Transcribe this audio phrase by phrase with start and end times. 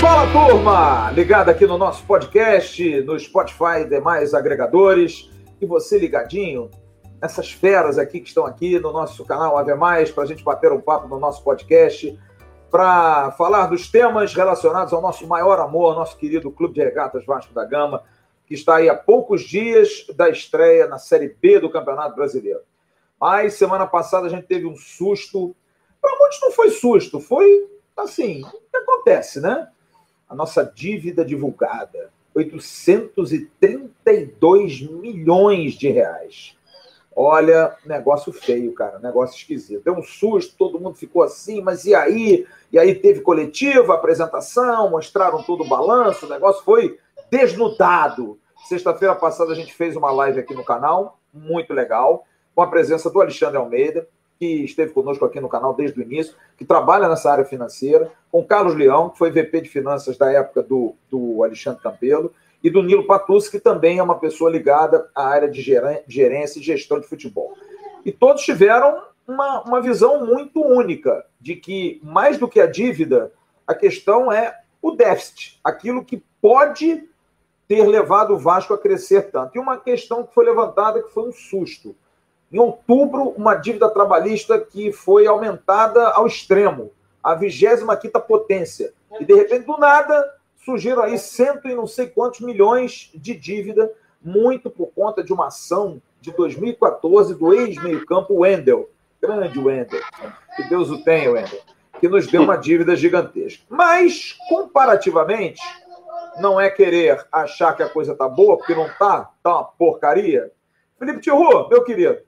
[0.00, 5.30] Fala turma, ligado aqui no nosso podcast, no Spotify e demais agregadores,
[5.60, 6.70] e você ligadinho
[7.22, 10.72] essas feras aqui que estão aqui no nosso canal Ave Mais, para a gente bater
[10.72, 12.18] um papo no nosso podcast,
[12.68, 17.54] para falar dos temas relacionados ao nosso maior amor, nosso querido Clube de Regatas Vasco
[17.54, 18.02] da Gama,
[18.52, 22.60] que está aí há poucos dias da estreia na Série B do Campeonato Brasileiro.
[23.18, 25.56] Mas semana passada a gente teve um susto.
[25.98, 29.70] Para muitos não foi susto, foi assim, o que acontece, né?
[30.28, 36.54] A nossa dívida divulgada, 832 milhões de reais.
[37.16, 39.82] Olha, negócio feio, cara, negócio esquisito.
[39.82, 42.46] Deu um susto, todo mundo ficou assim, mas e aí?
[42.70, 46.98] E aí teve coletiva, apresentação, mostraram todo o balanço, o negócio foi
[47.30, 48.38] desnudado.
[48.64, 53.10] Sexta-feira passada a gente fez uma live aqui no canal, muito legal, com a presença
[53.10, 54.06] do Alexandre Almeida,
[54.38, 58.44] que esteve conosco aqui no canal desde o início, que trabalha nessa área financeira, com
[58.44, 62.32] Carlos Leão, que foi VP de Finanças da época do, do Alexandre Campelo,
[62.62, 66.62] e do Nilo Patucci, que também é uma pessoa ligada à área de gerência e
[66.62, 67.52] gestão de futebol.
[68.04, 73.32] E todos tiveram uma, uma visão muito única de que, mais do que a dívida,
[73.66, 77.08] a questão é o déficit, aquilo que pode
[77.72, 79.56] ter levado o Vasco a crescer tanto.
[79.56, 81.96] E uma questão que foi levantada que foi um susto.
[82.52, 86.92] Em outubro, uma dívida trabalhista que foi aumentada ao extremo,
[87.24, 88.92] a 25 potência.
[89.18, 93.90] E, de repente, do nada, surgiram aí cento e não sei quantos milhões de dívida,
[94.20, 100.02] muito por conta de uma ação de 2014 do ex-meio-campo Wendel, grande Wendel,
[100.56, 101.60] que Deus o tenha, Wendel,
[101.98, 103.64] que nos deu uma dívida gigantesca.
[103.70, 105.62] Mas, comparativamente,
[106.38, 110.50] não é querer achar que a coisa tá boa, porque não tá, tá uma porcaria.
[110.98, 112.20] Felipe Tiru, meu querido,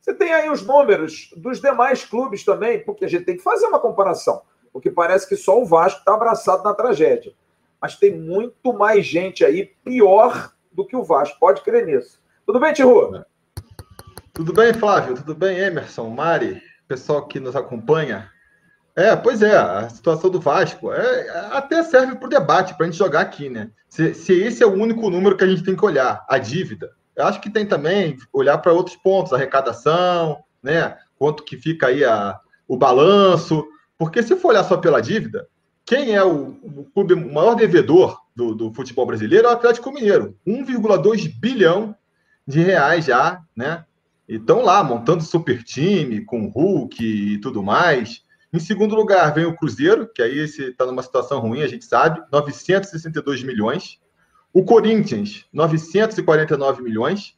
[0.00, 3.66] você tem aí os números dos demais clubes também, porque a gente tem que fazer
[3.66, 7.32] uma comparação, porque parece que só o Vasco está abraçado na tragédia
[7.82, 11.36] mas tem muito mais gente aí pior do que o Vasco.
[11.40, 12.22] Pode crer nisso.
[12.46, 13.24] Tudo bem, Tiru?
[14.32, 15.16] Tudo bem, Flávio?
[15.16, 18.30] Tudo bem, Emerson, Mari, pessoal que nos acompanha?
[18.94, 22.90] É, pois é, a situação do Vasco é, até serve para o debate, para a
[22.90, 23.70] gente jogar aqui, né?
[23.88, 26.92] Se, se, esse é o único número que a gente tem que olhar, a dívida.
[27.16, 30.96] Eu acho que tem também olhar para outros pontos, arrecadação, né?
[31.18, 32.38] Quanto que fica aí a,
[32.68, 33.66] o balanço.
[33.96, 35.46] Porque se for olhar só pela dívida,
[35.84, 40.36] quem é o, o clube maior devedor do, do, futebol brasileiro é o Atlético Mineiro.
[40.46, 41.94] 1,2 bilhão
[42.46, 43.84] de reais já, né?
[44.28, 48.22] E estão lá montando super time com Hulk e tudo mais.
[48.52, 52.22] Em segundo lugar, vem o Cruzeiro, que aí está numa situação ruim, a gente sabe,
[52.30, 53.98] 962 milhões.
[54.52, 57.34] O Corinthians, 949 milhões.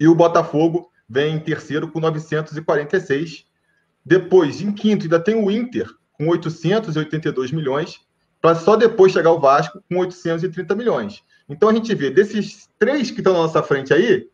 [0.00, 3.46] E o Botafogo vem em terceiro com 946.
[4.04, 8.00] Depois, em quinto, ainda tem o Inter, com 882 milhões,
[8.40, 11.22] para só depois chegar o Vasco com 830 milhões.
[11.48, 14.28] Então a gente vê desses três que estão na nossa frente aí,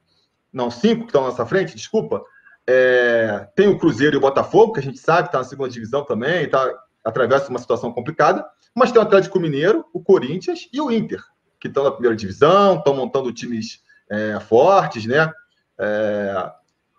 [0.52, 2.22] não, cinco que estão na nossa frente, desculpa,
[2.66, 6.04] é, tem o Cruzeiro e o Botafogo, que a gente sabe está na segunda divisão
[6.04, 6.72] também, tá,
[7.04, 8.44] atravessa uma situação complicada,
[8.74, 11.22] mas tem o Atlético Mineiro, o Corinthians e o Inter,
[11.60, 13.80] que estão na primeira divisão, estão montando times
[14.10, 15.30] é, fortes, né?
[15.78, 16.50] É,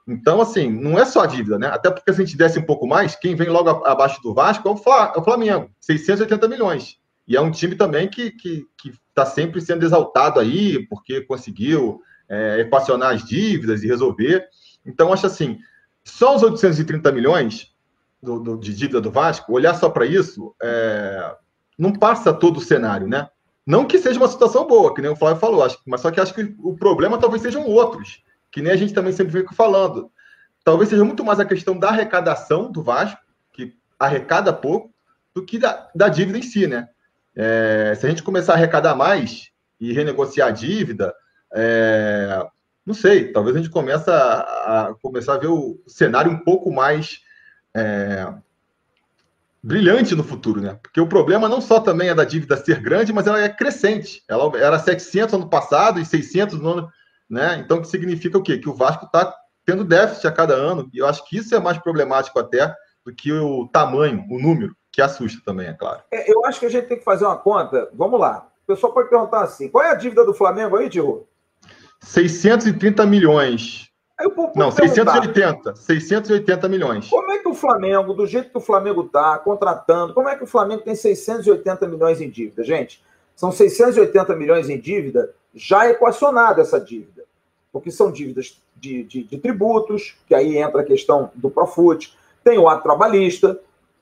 [0.07, 1.67] então, assim, não é só a dívida, né?
[1.67, 4.67] Até porque se a gente desse um pouco mais, quem vem logo abaixo do Vasco
[4.67, 6.99] é o Flamengo, 680 milhões.
[7.27, 11.21] E é um time também que está que, que tá sempre sendo exaltado aí, porque
[11.21, 14.47] conseguiu é, equacionar as dívidas e resolver.
[14.85, 15.59] Então, acho assim,
[16.03, 17.73] só os 830 milhões
[18.21, 21.35] do, do, de dívida do Vasco, olhar só para isso, é,
[21.77, 23.27] não passa todo o cenário, né?
[23.65, 26.19] Não que seja uma situação boa, que nem o Flávio falou, acho, mas só que
[26.19, 28.23] acho que o problema talvez sejam outros
[28.55, 30.09] que nem a gente também sempre fica falando.
[30.63, 33.19] Talvez seja muito mais a questão da arrecadação do Vasco,
[33.51, 34.93] que arrecada pouco,
[35.33, 36.87] do que da, da dívida em si, né?
[37.35, 41.13] É, se a gente começar a arrecadar mais e renegociar a dívida,
[41.53, 42.47] é,
[42.85, 46.71] não sei, talvez a gente comece a, a, começar a ver o cenário um pouco
[46.71, 47.21] mais
[47.75, 48.31] é,
[49.61, 50.77] brilhante no futuro, né?
[50.81, 54.23] Porque o problema não só também é da dívida ser grande, mas ela é crescente.
[54.29, 56.91] Ela era 700 ano passado e 600 no ano
[57.29, 57.57] né?
[57.59, 58.57] Então, que significa o quê?
[58.57, 61.59] Que o Vasco está tendo déficit a cada ano, e eu acho que isso é
[61.59, 62.73] mais problemático até
[63.03, 66.01] do que o tamanho, o número, que assusta também, é claro.
[66.11, 67.89] É, eu acho que a gente tem que fazer uma conta.
[67.93, 68.47] Vamos lá.
[68.63, 71.27] O pessoal pode perguntar assim: qual é a dívida do Flamengo aí, Tio?
[72.05, 73.89] 630 milhões.
[74.55, 75.75] Não, 680.
[75.75, 77.09] 680 milhões.
[77.09, 80.43] Como é que o Flamengo, do jeito que o Flamengo está, contratando, como é que
[80.43, 82.63] o Flamengo tem 680 milhões em dívida?
[82.63, 83.03] Gente,
[83.35, 87.25] são 680 milhões em dívida já equacionada essa dívida.
[87.73, 92.57] porque são dívidas de, de, de tributos, que aí entra a questão do Profut, tem
[92.57, 93.59] o ato trabalhista,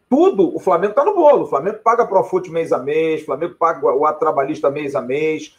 [0.08, 1.46] tudo, o Flamengo está no bolo.
[1.46, 5.02] O Flamengo paga Profut mês a mês, o Flamengo paga o ato trabalhista mês a
[5.02, 5.58] mês.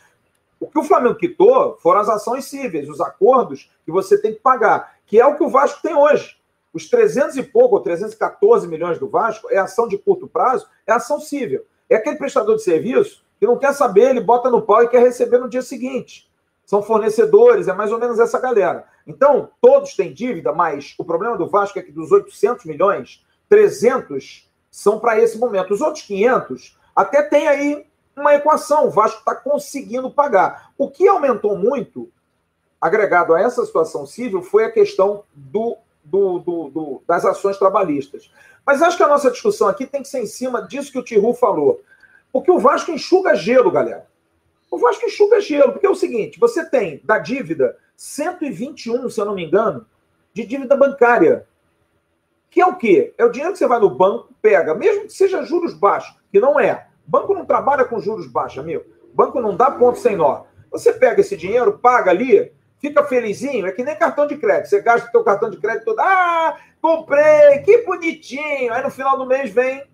[0.65, 4.41] O que o Flamengo quitou foram as ações cíveis, os acordos que você tem que
[4.41, 6.39] pagar, que é o que o Vasco tem hoje.
[6.73, 10.93] Os 300 e pouco, ou 314 milhões do Vasco, é ação de curto prazo, é
[10.93, 11.67] ação civil.
[11.89, 15.03] É aquele prestador de serviço que não quer saber, ele bota no pau e quer
[15.03, 16.31] receber no dia seguinte.
[16.65, 18.87] São fornecedores, é mais ou menos essa galera.
[19.07, 24.51] Então, todos têm dívida, mas o problema do Vasco é que dos 800 milhões, 300
[24.71, 25.75] são para esse momento.
[25.75, 28.87] Os outros 500 até tem aí uma equação.
[28.87, 30.71] O Vasco está conseguindo pagar.
[30.79, 32.11] O que aumentou muito,
[32.81, 38.31] agregado a essa situação civil, foi a questão do, do, do, do das ações trabalhistas.
[38.67, 41.05] Mas acho que a nossa discussão aqui tem que ser em cima disso que o
[41.05, 41.83] Tiru falou.
[42.33, 44.07] Porque o Vasco enxuga gelo, galera.
[44.71, 49.25] O Vasco enxuga gelo, porque é o seguinte: você tem da dívida 121, se eu
[49.25, 49.87] não me engano,
[50.33, 51.47] de dívida bancária.
[52.51, 53.13] Que é o quê?
[53.19, 56.41] É o dinheiro que você vai no banco, pega, mesmo que seja juros baixos, que
[56.41, 56.89] não é.
[57.07, 58.85] Banco não trabalha com juros baixos, amigo.
[59.13, 60.45] Banco não dá ponto sem nó.
[60.71, 64.69] Você pega esse dinheiro, paga ali, fica felizinho, é que nem cartão de crédito.
[64.69, 68.73] Você gasta o teu cartão de crédito todo, ah, comprei, que bonitinho.
[68.73, 69.85] Aí no final do mês vem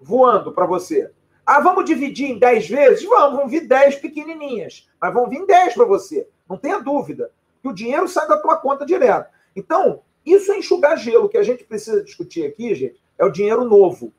[0.00, 1.10] voando para você.
[1.44, 3.04] Ah, vamos dividir em 10 vezes?
[3.04, 6.26] Vamos, vão vir 10 pequenininhas, mas vão vir 10 para você.
[6.48, 7.30] Não tenha dúvida.
[7.60, 9.30] Que o dinheiro sai da tua conta direto.
[9.54, 11.26] Então, isso é enxugar gelo.
[11.26, 14.12] O que a gente precisa discutir aqui, gente, é o dinheiro novo.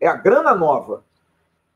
[0.00, 1.04] É a grana nova.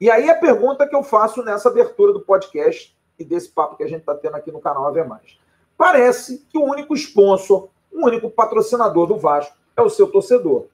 [0.04, 3.82] E aí a pergunta que eu faço nessa abertura do podcast e desse papo que
[3.82, 5.38] a gente está tendo aqui no canal Ave Mais.
[5.78, 10.66] Parece que o único sponsor, o único patrocinador do Vasco é o seu torcedor.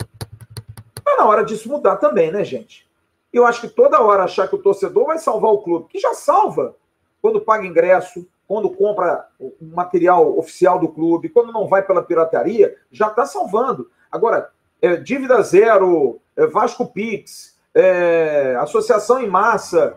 [0.99, 2.91] Está na hora disso mudar também, né, gente?
[3.33, 6.13] Eu acho que toda hora achar que o torcedor vai salvar o clube, que já
[6.13, 6.75] salva
[7.23, 12.77] quando paga ingresso, quando compra o material oficial do clube, quando não vai pela pirataria,
[12.91, 13.89] já está salvando.
[14.11, 14.51] Agora,
[14.83, 19.97] é, dívida zero, é, Vasco Pix, é, associação em massa.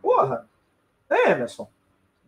[0.00, 0.48] Porra,
[1.08, 1.68] é, Emerson?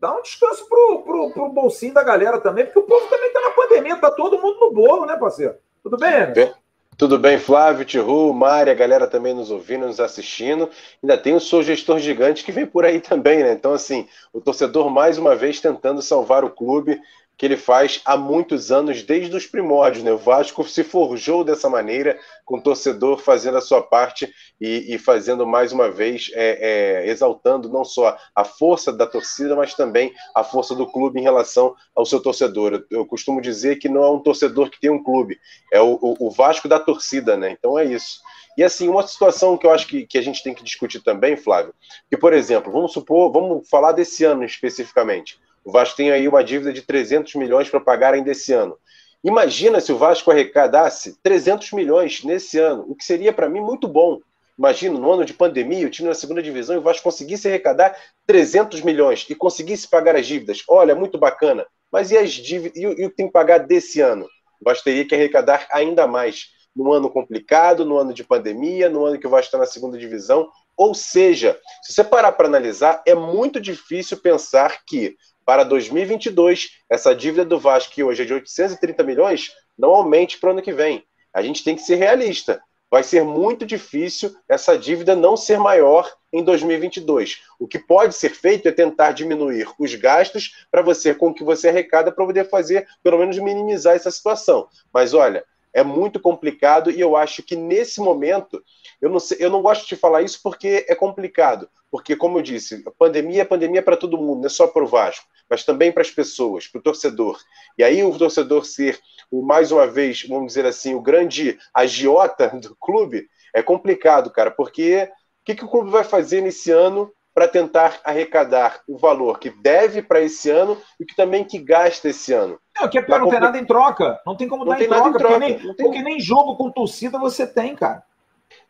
[0.01, 3.41] Dá um descanso pro, pro, pro bolsinho da galera também, porque o povo também está
[3.41, 5.55] na pandemia, tá todo mundo no bolo, né, parceiro?
[5.83, 6.55] Tudo bem, Emerson?
[6.97, 10.71] Tudo bem, Flávio, Tiru, Mari, a galera também nos ouvindo, nos assistindo.
[11.03, 13.53] Ainda tem o Sou Gestor Gigante que vem por aí também, né?
[13.53, 17.01] Então, assim, o torcedor mais uma vez tentando salvar o clube
[17.37, 20.05] que ele faz há muitos anos, desde os primórdios.
[20.05, 20.13] Né?
[20.13, 24.99] O Vasco se forjou dessa maneira, com o torcedor fazendo a sua parte e, e
[24.99, 30.13] fazendo mais uma vez, é, é, exaltando não só a força da torcida, mas também
[30.35, 32.73] a força do clube em relação ao seu torcedor.
[32.91, 35.39] Eu, eu costumo dizer que não é um torcedor que tem um clube,
[35.73, 37.51] é o, o, o, Vasco da torcida, né?
[37.51, 38.21] Então é isso.
[38.57, 41.37] E assim, uma situação que eu acho que, que a gente tem que discutir também,
[41.37, 41.75] Flávio,
[42.09, 45.39] que, por exemplo, vamos supor, vamos falar desse ano especificamente.
[45.65, 48.77] O Vasco tem aí uma dívida de 300 milhões para pagar ainda esse ano.
[49.25, 53.89] Imagina se o Vasco arrecadasse 300 milhões nesse ano, o que seria para mim muito
[53.89, 54.21] bom.
[54.59, 57.97] Imagina, no ano de pandemia, o time na segunda divisão e o Vasco conseguisse arrecadar
[58.27, 60.63] 300 milhões e conseguisse pagar as dívidas.
[60.69, 61.67] Olha, muito bacana.
[61.91, 62.77] Mas e as dívidas?
[62.77, 64.27] E o que tem que pagar desse ano?
[64.61, 66.53] O Vasco teria que arrecadar ainda mais.
[66.77, 69.97] No ano complicado, no ano de pandemia, no ano que o Vasco está na segunda
[69.97, 70.49] divisão.
[70.77, 77.15] Ou seja, se você parar para analisar, é muito difícil pensar que para 2022, essa
[77.15, 80.73] dívida do Vasco, que hoje é de 830 milhões, não aumente para o ano que
[80.73, 81.05] vem.
[81.33, 82.63] A gente tem que ser realista.
[82.91, 87.43] Vai ser muito difícil essa dívida não ser maior em 2022.
[87.59, 91.43] O que pode ser feito é tentar diminuir os gastos para você, com o que
[91.43, 94.69] você arrecada, para poder fazer, pelo menos minimizar essa situação.
[94.93, 95.45] Mas olha,
[95.75, 98.63] é muito complicado e eu acho que nesse momento,
[99.03, 101.69] eu não, sei, eu não gosto de falar isso porque é complicado.
[101.91, 104.83] Porque, como eu disse, a pandemia é pandemia para todo mundo, não é só para
[104.83, 107.39] o Vasco, mas também para as pessoas, para o torcedor.
[107.77, 108.99] E aí o torcedor ser,
[109.31, 114.51] o, mais uma vez, vamos dizer assim, o grande agiota do clube, é complicado, cara,
[114.51, 115.09] porque
[115.43, 119.51] o que, que o clube vai fazer nesse ano para tentar arrecadar o valor que
[119.51, 122.59] deve para esse ano e que também que gasta esse ano?
[122.85, 124.21] Não, que é pior, não tem nada em troca.
[124.27, 125.75] Não tem como não dar em troca, em troca, porque, nem, tem...
[125.77, 128.03] porque nem jogo com torcida você tem, cara.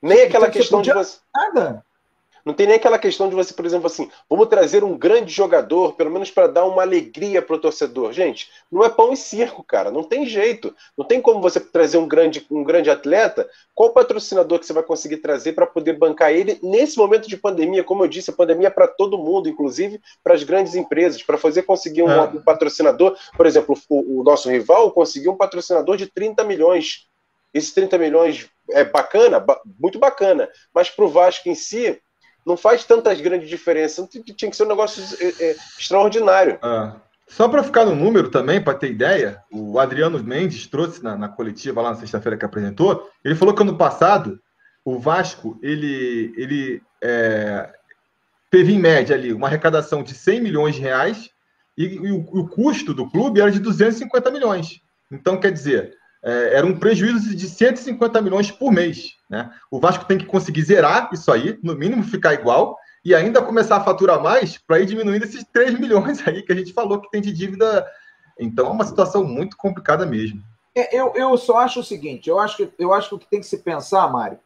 [0.01, 1.19] Nem aquela questão de você.
[1.35, 1.85] Nada.
[2.45, 5.95] Não tem nem aquela questão de você, por exemplo, assim, vamos trazer um grande jogador,
[5.95, 8.13] pelo menos para dar uma alegria para o torcedor.
[8.13, 9.91] Gente, não é pão e circo, cara.
[9.91, 10.75] Não tem jeito.
[10.97, 13.49] Não tem como você trazer um grande, um grande atleta.
[13.75, 17.83] Qual patrocinador que você vai conseguir trazer para poder bancar ele nesse momento de pandemia?
[17.83, 21.39] Como eu disse, a pandemia é para todo mundo, inclusive para as grandes empresas, para
[21.39, 22.25] fazer conseguir um, é.
[22.25, 23.17] um, patrocinador.
[23.37, 27.07] Por exemplo, o, o nosso rival conseguiu um patrocinador de 30 milhões.
[27.55, 29.45] Esses 30 milhões é bacana,
[29.79, 32.01] muito bacana, mas para o Vasco em si,
[32.45, 34.09] não faz tantas grandes diferenças.
[34.37, 36.59] Tinha que ser um negócio é, é, extraordinário.
[36.63, 36.97] Ah.
[37.27, 41.29] Só para ficar no número também, para ter ideia, o Adriano Mendes trouxe na, na
[41.29, 44.39] coletiva lá na sexta-feira que apresentou, ele falou que ano passado
[44.85, 47.73] o Vasco ele, ele é,
[48.51, 51.31] teve em média ali uma arrecadação de 100 milhões de reais
[51.77, 54.81] e, e o, o, custo do clube era de 250 milhões.
[55.11, 59.19] Então, quer dizer, é, era um prejuízo de 150 milhões por mês.
[59.29, 59.53] Né?
[59.71, 63.77] O Vasco tem que conseguir zerar isso aí, no mínimo ficar igual, e ainda começar
[63.77, 67.11] a faturar mais para ir diminuindo esses 3 milhões aí que a gente falou que
[67.11, 67.87] tem de dívida.
[68.41, 70.43] Então é uma situação muito complicada mesmo.
[70.75, 73.29] É, eu, eu só acho o seguinte: eu acho, que, eu acho que o que
[73.29, 74.39] tem que se pensar, Mário,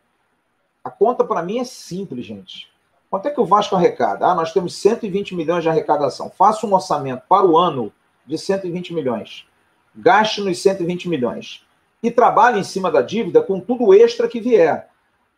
[0.83, 2.69] a conta para mim é simples, gente.
[3.09, 4.27] Quanto é que o Vasco arrecada?
[4.27, 6.29] Ah, nós temos 120 milhões de arrecadação.
[6.29, 7.93] Faça um orçamento para o ano
[8.27, 9.47] de 120 milhões.
[9.95, 11.65] Gaste nos 120 milhões.
[12.03, 14.89] E trabalhe em cima da dívida com tudo extra que vier.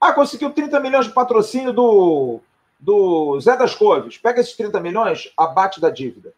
[0.01, 2.41] Ah, conseguiu 30 milhões de patrocínio do
[2.81, 6.33] do Zé das Couves, pega esses 30 milhões, abate da dívida.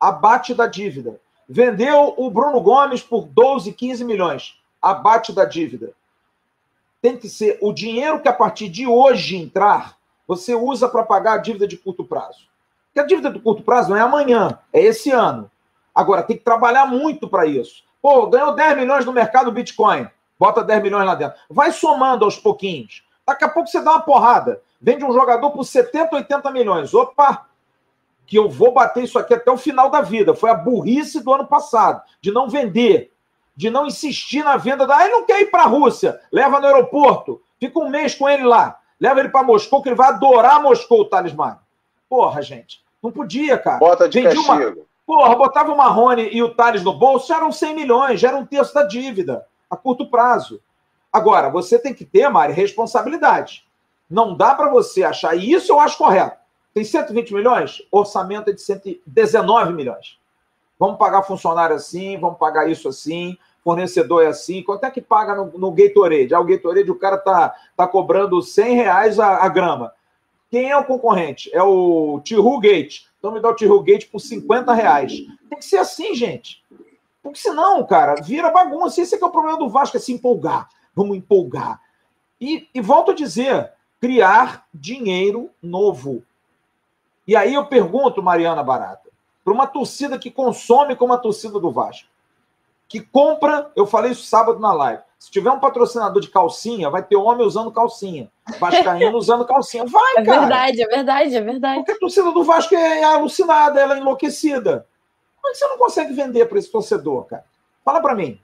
[0.00, 1.20] Abate da dívida.
[1.46, 4.58] Vendeu o Bruno Gomes por 12, 15 milhões.
[4.80, 5.92] Abate da dívida.
[7.02, 9.96] Tem que ser o dinheiro que a partir de hoje entrar,
[10.26, 12.48] você usa para pagar a dívida de curto prazo.
[12.86, 15.50] Porque a dívida de curto prazo não é amanhã, é esse ano.
[15.94, 17.84] Agora, tem que trabalhar muito para isso.
[18.06, 20.08] Pô, ganhou 10 milhões no mercado Bitcoin.
[20.38, 21.36] Bota 10 milhões lá dentro.
[21.50, 23.02] Vai somando aos pouquinhos.
[23.26, 24.62] Daqui a pouco você dá uma porrada.
[24.80, 26.94] Vende um jogador por 70, 80 milhões.
[26.94, 27.48] Opa!
[28.24, 30.36] Que eu vou bater isso aqui até o final da vida.
[30.36, 33.12] Foi a burrice do ano passado, de não vender,
[33.56, 34.86] de não insistir na venda.
[34.86, 34.98] Da...
[34.98, 36.20] Ah, ele não quer ir para a Rússia.
[36.30, 38.78] Leva no aeroporto, fica um mês com ele lá.
[39.00, 41.58] Leva ele para Moscou, que ele vai adorar Moscou, o Magno.
[42.08, 42.84] Porra, gente.
[43.02, 43.78] Não podia, cara.
[43.78, 44.78] Bota de Vendi castigo.
[44.78, 44.86] Uma...
[45.06, 48.36] Porra, botava o Marrone e o Thales no bolso, já eram 100 milhões, já era
[48.36, 50.60] um terço da dívida, a curto prazo.
[51.12, 53.64] Agora, você tem que ter, Mari, responsabilidade.
[54.10, 56.36] Não dá para você achar, e isso eu acho correto.
[56.74, 60.18] Tem 120 milhões, orçamento é de 119 milhões.
[60.78, 64.62] Vamos pagar funcionário assim, vamos pagar isso assim, fornecedor é assim.
[64.62, 66.34] Quanto é que paga no, no Gatorade?
[66.34, 69.92] Ah, o Gatorade, o cara tá, tá cobrando 100 reais a, a grama.
[70.50, 71.50] Quem é o concorrente?
[71.52, 73.06] É o Tihu Gate.
[73.26, 75.12] Então me dá o Tihu Gate por 50 reais.
[75.50, 76.64] Tem que ser assim, gente.
[77.20, 79.02] Porque senão, cara, vira bagunça.
[79.02, 80.68] Esse é, que é o problema do Vasco, é se empolgar.
[80.94, 81.82] Vamos empolgar.
[82.40, 86.22] E, e volto a dizer, criar dinheiro novo.
[87.26, 89.10] E aí eu pergunto, Mariana Barata,
[89.44, 92.08] para uma torcida que consome como a torcida do Vasco,
[92.86, 97.02] que compra, eu falei isso sábado na live, se tiver um patrocinador de calcinha, vai
[97.02, 99.84] ter homem usando calcinha, vascaíno usando calcinha.
[99.86, 100.36] Vai, é cara!
[100.36, 101.76] É verdade, é verdade, é verdade.
[101.78, 104.86] Porque a torcida do Vasco é alucinada, ela é enlouquecida.
[105.36, 107.44] Como é que você não consegue vender para esse torcedor, cara?
[107.84, 108.40] Fala para mim.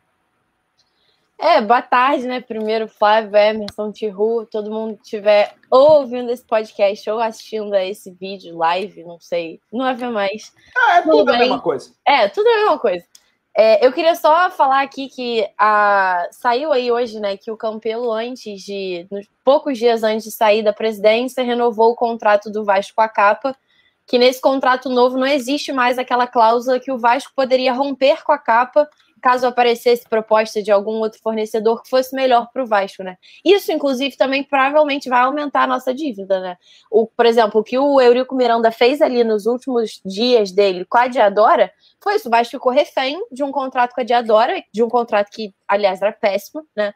[1.38, 2.40] É, boa tarde, né?
[2.40, 8.12] Primeiro, Flávio, Emerson, Tihu, todo mundo que estiver ouvindo esse podcast ou assistindo a esse
[8.12, 10.52] vídeo, live, não sei, não vai ver mais.
[10.76, 11.92] Ah, é tudo, tudo a mesma coisa.
[12.06, 13.04] É, tudo a mesma coisa.
[13.54, 18.10] É, eu queria só falar aqui que a, saiu aí hoje, né, que o Campelo,
[18.10, 22.94] antes de, nos, poucos dias antes de sair da presidência, renovou o contrato do Vasco
[22.96, 23.54] com a capa,
[24.06, 28.32] que nesse contrato novo não existe mais aquela cláusula que o Vasco poderia romper com
[28.32, 28.88] a capa
[29.22, 33.16] caso aparecesse proposta de algum outro fornecedor que fosse melhor para o Vasco, né?
[33.44, 36.56] Isso, inclusive, também provavelmente vai aumentar a nossa dívida, né?
[36.90, 40.98] O, por exemplo, o que o Eurico Miranda fez ali nos últimos dias dele com
[40.98, 42.28] a Diadora foi isso.
[42.28, 46.02] O Vasco ficou refém de um contrato com a Diadora, de um contrato que, aliás,
[46.02, 46.92] era péssimo, né?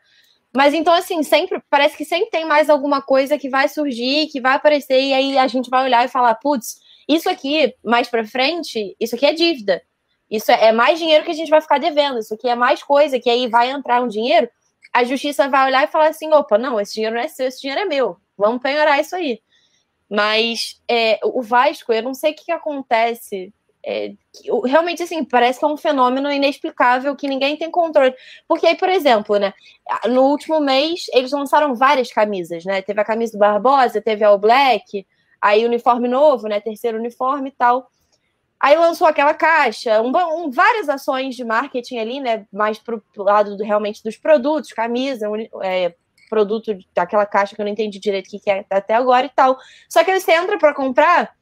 [0.55, 4.41] Mas então, assim, sempre parece que sempre tem mais alguma coisa que vai surgir, que
[4.41, 8.25] vai aparecer, e aí a gente vai olhar e falar, putz, isso aqui, mais para
[8.25, 9.83] frente, isso aqui é dívida.
[10.31, 12.19] Isso é mais dinheiro que a gente vai ficar devendo.
[12.19, 14.49] Isso aqui é mais coisa que aí vai entrar um dinheiro.
[14.93, 17.61] A justiça vai olhar e falar assim: opa, não, esse dinheiro não é seu, esse
[17.61, 18.17] dinheiro é meu.
[18.37, 19.41] Vamos penhorar isso aí.
[20.09, 23.53] Mas é, o Vasco, eu não sei o que, que acontece.
[23.89, 28.15] É, que, realmente, assim, parece que é um fenômeno inexplicável que ninguém tem controle.
[28.49, 29.55] Porque aí, por exemplo, né,
[30.09, 32.83] no último mês, eles lançaram várias camisas, né?
[32.83, 35.07] Teve a camisa do Barbosa, teve a All Black,
[35.41, 36.61] aí uniforme novo, né?
[36.61, 37.89] Terceiro uniforme e tal.
[38.59, 42.47] Aí lançou aquela caixa, um, um, várias ações de marketing ali, né?
[42.53, 45.27] Mais pro lado do, realmente dos produtos, camisa,
[45.63, 45.95] é,
[46.29, 49.31] produto daquela caixa que eu não entendi direito o que, que é até agora e
[49.31, 49.59] tal.
[49.89, 51.35] Só que aí você entra para comprar,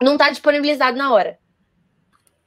[0.00, 1.38] não está disponibilizado na hora.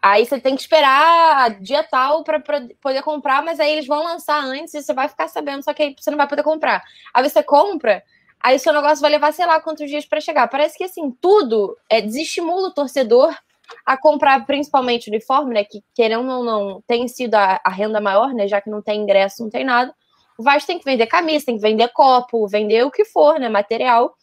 [0.01, 2.39] Aí você tem que esperar dia tal para
[2.79, 5.81] poder comprar, mas aí eles vão lançar antes e você vai ficar sabendo, só que
[5.81, 6.83] aí você não vai poder comprar.
[7.11, 8.03] Aí você compra,
[8.39, 10.47] aí o seu negócio vai levar sei lá quantos dias para chegar.
[10.47, 13.35] Parece que assim, tudo é, desestimula o torcedor
[13.85, 15.63] a comprar principalmente uniforme, né?
[15.63, 18.47] Que querendo ou não, tem sido a, a, renda maior, né?
[18.47, 19.93] Já que não tem ingresso, não tem nada.
[20.37, 23.49] O Vasco tem que vender camisa, tem que vender copo, vender o que for, né?
[23.49, 24.13] Material.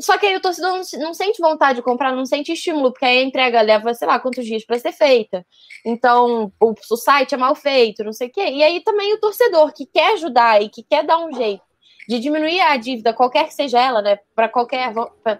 [0.00, 3.04] Só que aí o torcedor não, não, sente vontade de comprar, não sente estímulo, porque
[3.04, 5.46] aí a entrega leva, sei lá, quantos dias para ser feita.
[5.84, 8.46] Então, o, o, site é mal feito, não sei o quê.
[8.50, 11.71] E aí também o torcedor que quer ajudar e que quer dar um jeito
[12.08, 14.18] de diminuir a dívida, qualquer que seja ela, né?
[14.34, 14.92] Para qualquer.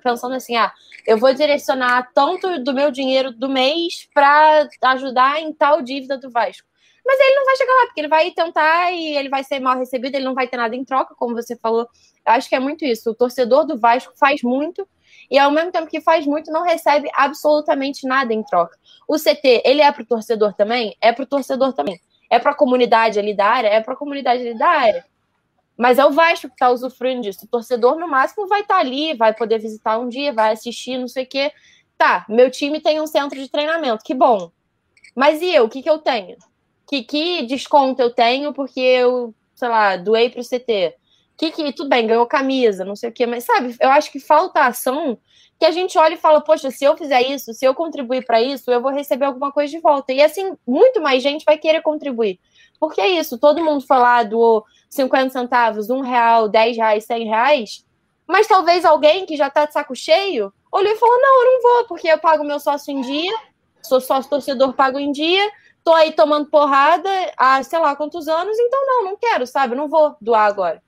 [0.02, 0.72] Pensando assim, ah,
[1.06, 6.30] eu vou direcionar tanto do meu dinheiro do mês para ajudar em tal dívida do
[6.30, 6.66] Vasco.
[7.04, 9.76] Mas ele não vai chegar lá, porque ele vai tentar e ele vai ser mal
[9.76, 11.88] recebido, ele não vai ter nada em troca, como você falou.
[12.24, 13.10] Eu acho que é muito isso.
[13.10, 14.86] O torcedor do Vasco faz muito
[15.30, 18.78] e ao mesmo tempo que faz muito, não recebe absolutamente nada em troca.
[19.08, 20.96] O CT, ele é para o torcedor também?
[21.00, 22.00] É para o torcedor também.
[22.30, 23.68] É para a comunidade ali da área?
[23.68, 25.04] É para a comunidade ali da área.
[25.76, 27.44] Mas é o Vasco que está usufruindo disso.
[27.44, 30.98] O torcedor, no máximo, vai estar tá ali, vai poder visitar um dia, vai assistir,
[30.98, 31.52] não sei o quê.
[31.96, 34.50] Tá, meu time tem um centro de treinamento, que bom.
[35.14, 35.64] Mas e eu?
[35.64, 36.36] O que, que eu tenho?
[36.86, 40.94] Que, que desconto eu tenho porque eu, sei lá, doei para o CT?
[41.36, 44.20] Que, que tudo bem, ganhou camisa, não sei o quê, mas sabe, eu acho que
[44.20, 45.18] falta ação
[45.58, 48.42] que a gente olha e fala, poxa, se eu fizer isso, se eu contribuir para
[48.42, 50.12] isso, eu vou receber alguma coisa de volta.
[50.12, 52.40] E assim, muito mais gente vai querer contribuir.
[52.80, 57.84] Porque é isso, todo mundo falar do 50 centavos, um real, 10 reais, 100 reais,
[58.26, 61.62] mas talvez alguém que já tá de saco cheio olhou e falou: não, eu não
[61.62, 63.32] vou, porque eu pago meu sócio em dia,
[63.82, 65.50] sou sócio torcedor, pago em dia,
[65.82, 67.08] tô aí tomando porrada
[67.38, 69.74] há sei lá quantos anos, então não, não quero, sabe?
[69.74, 70.82] Não vou doar agora.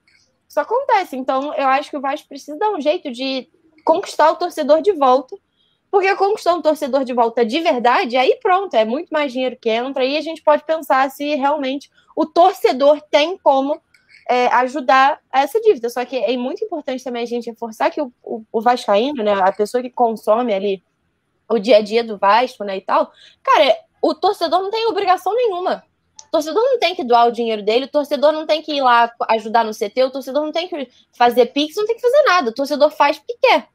[0.47, 1.17] Isso acontece.
[1.17, 3.49] Então, eu acho que o Vasco precisa dar um jeito de
[3.87, 5.35] conquistar o torcedor de volta.
[5.91, 9.71] Porque conquistar um torcedor de volta de verdade, aí pronto, é muito mais dinheiro que
[9.71, 13.81] entra, e a gente pode pensar se realmente o torcedor tem como
[14.29, 15.89] é, ajudar essa dívida.
[15.91, 19.33] Só que é muito importante também a gente reforçar que o, o, o Vascaíno, né,
[19.33, 20.83] a pessoa que consome ali
[21.49, 23.13] o dia a dia do Vasco, né, e tal,
[23.43, 25.85] cara, o torcedor não tem obrigação nenhuma.
[26.27, 28.83] O torcedor não tem que doar o dinheiro dele, o torcedor não tem que ir
[28.83, 32.23] lá ajudar no CT, o torcedor não tem que fazer pix, não tem que fazer
[32.25, 32.51] nada.
[32.51, 33.69] O torcedor faz porque quer.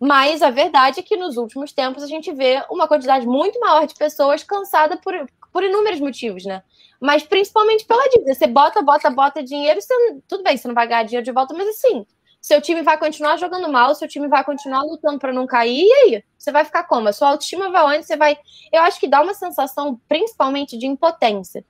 [0.00, 3.86] Mas a verdade é que nos últimos tempos a gente vê uma quantidade muito maior
[3.86, 5.12] de pessoas cansada por,
[5.52, 6.62] por inúmeros motivos, né?
[7.00, 8.34] Mas principalmente pela dívida.
[8.34, 9.94] Você bota, bota, bota dinheiro, você,
[10.26, 12.04] tudo bem, você não vai ganhar dinheiro de volta, mas assim,
[12.40, 15.92] seu time vai continuar jogando mal, seu time vai continuar lutando para não cair, e
[15.92, 16.24] aí?
[16.36, 17.08] Você vai ficar como?
[17.08, 18.06] A sua autoestima vai onde?
[18.06, 18.38] Você vai.
[18.72, 21.64] Eu acho que dá uma sensação, principalmente, de impotência.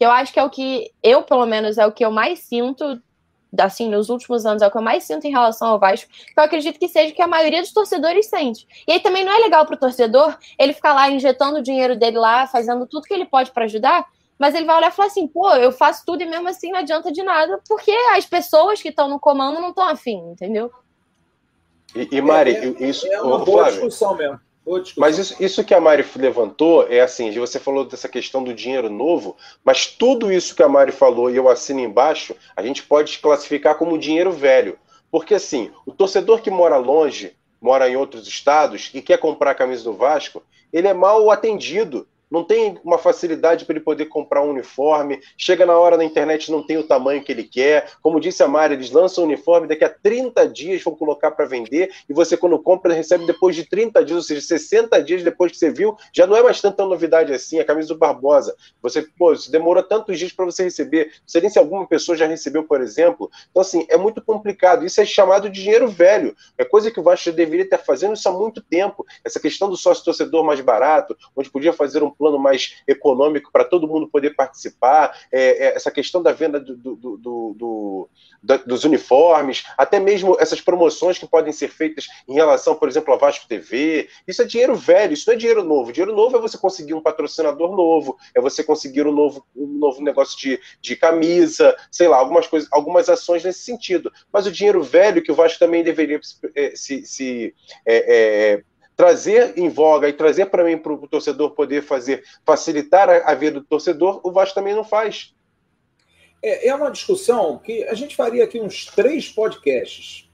[0.00, 3.00] Eu acho que é o que eu, pelo menos, é o que eu mais sinto
[3.56, 6.34] assim, nos últimos anos, é o que eu mais sinto em relação ao Vasco, que
[6.36, 8.66] eu acredito que seja que a maioria dos torcedores sente.
[8.86, 11.96] E aí também não é legal para o torcedor ele ficar lá injetando o dinheiro
[11.96, 14.04] dele lá, fazendo tudo que ele pode para ajudar,
[14.38, 16.80] mas ele vai olhar e falar assim, pô, eu faço tudo e mesmo assim não
[16.80, 20.70] adianta de nada, porque as pessoas que estão no comando não estão afim, entendeu?
[21.94, 23.06] E, e Mari, é, isso...
[23.06, 24.40] É uma boa Flávio, discussão mesmo.
[24.96, 28.88] Mas isso, isso que a Mari levantou é assim: você falou dessa questão do dinheiro
[28.88, 33.18] novo, mas tudo isso que a Mari falou e eu assino embaixo, a gente pode
[33.18, 34.78] classificar como dinheiro velho.
[35.10, 39.54] Porque assim, o torcedor que mora longe, mora em outros estados e quer comprar a
[39.54, 40.42] camisa do Vasco,
[40.72, 45.64] ele é mal atendido não tem uma facilidade para ele poder comprar um uniforme, chega
[45.64, 47.92] na hora na internet não tem o tamanho que ele quer.
[48.02, 51.46] Como disse a Mari, eles lançam o uniforme, daqui a 30 dias vão colocar para
[51.46, 55.52] vender, e você, quando compra, recebe depois de 30 dias, ou seja, 60 dias depois
[55.52, 57.60] que você viu, já não é mais tanta novidade assim.
[57.60, 61.40] A camisa do Barbosa, você, pô, isso demorou tantos dias para você receber, não sei
[61.40, 63.30] nem se alguma pessoa já recebeu, por exemplo.
[63.50, 64.84] Então, assim, é muito complicado.
[64.84, 66.34] Isso é chamado de dinheiro velho.
[66.58, 69.06] É coisa que o Vasco deveria estar fazendo isso há muito tempo.
[69.24, 73.88] Essa questão do sócio torcedor mais barato, onde podia fazer um mais econômico para todo
[73.88, 78.08] mundo poder participar, é, é, essa questão da venda do, do, do,
[78.66, 83.16] dos uniformes, até mesmo essas promoções que podem ser feitas em relação, por exemplo, a
[83.16, 84.08] Vasco TV.
[84.26, 85.92] Isso é dinheiro velho, isso não é dinheiro novo.
[85.92, 90.02] Dinheiro novo é você conseguir um patrocinador novo, é você conseguir um novo, um novo
[90.02, 94.12] negócio de, de camisa, sei lá, algumas coisas, algumas ações nesse sentido.
[94.32, 96.20] Mas o dinheiro velho que o Vasco também deveria
[96.74, 97.54] se, se
[97.86, 98.64] é, é,
[98.96, 103.34] trazer em voga e trazer para mim, para o torcedor poder fazer, facilitar a, a,
[103.34, 105.34] vida do torcedor, o Vasco também não faz.
[106.42, 110.28] É, é uma discussão que a gente faria aqui uns três podcasts.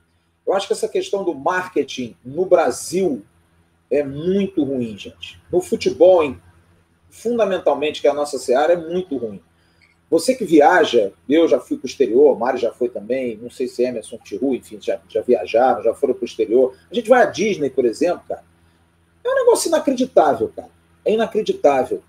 [0.46, 3.22] Eu acho que essa questão do marketing no Brasil
[3.90, 5.40] é muito ruim, gente.
[5.50, 6.34] No futebol,
[7.08, 9.42] fundamentalmente, que é a nossa seara, é muito ruim.
[10.10, 13.68] Você que viaja, eu já fui para o exterior, Mário já foi também, não sei
[13.68, 16.76] se Emerson Tiru, enfim, já, já viajaram, já foram para o exterior.
[16.90, 18.49] A gente vai à Disney, por exemplo, cara.
[19.24, 20.70] É um negócio inacreditável, cara.
[21.04, 22.02] É inacreditável.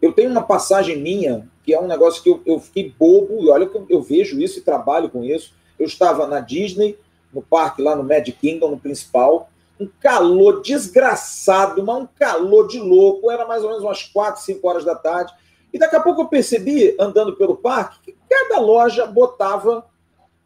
[0.00, 3.48] Eu tenho uma passagem minha, que é um negócio que eu, eu fiquei bobo, e
[3.48, 5.54] olha que eu, eu vejo isso e trabalho com isso.
[5.78, 6.98] Eu estava na Disney,
[7.32, 9.48] no parque lá no Magic Kingdom, no principal,
[9.80, 13.30] um calor desgraçado, mas um calor de louco.
[13.30, 15.32] Era mais ou menos umas 4, 5 horas da tarde.
[15.72, 19.86] E daqui a pouco eu percebi, andando pelo parque, que cada loja botava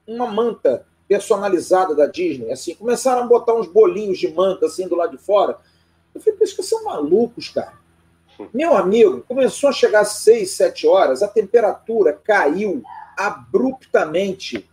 [0.07, 4.97] uma manta personalizada da Disney, assim, começaram a botar uns bolinhos de manta assim do
[4.97, 5.59] lado de fora.
[6.17, 7.75] Eu falei, que são malucos, cara.
[8.53, 12.83] Meu amigo, começou a chegar às 6, 7 horas, a temperatura caiu
[13.17, 14.69] abruptamente.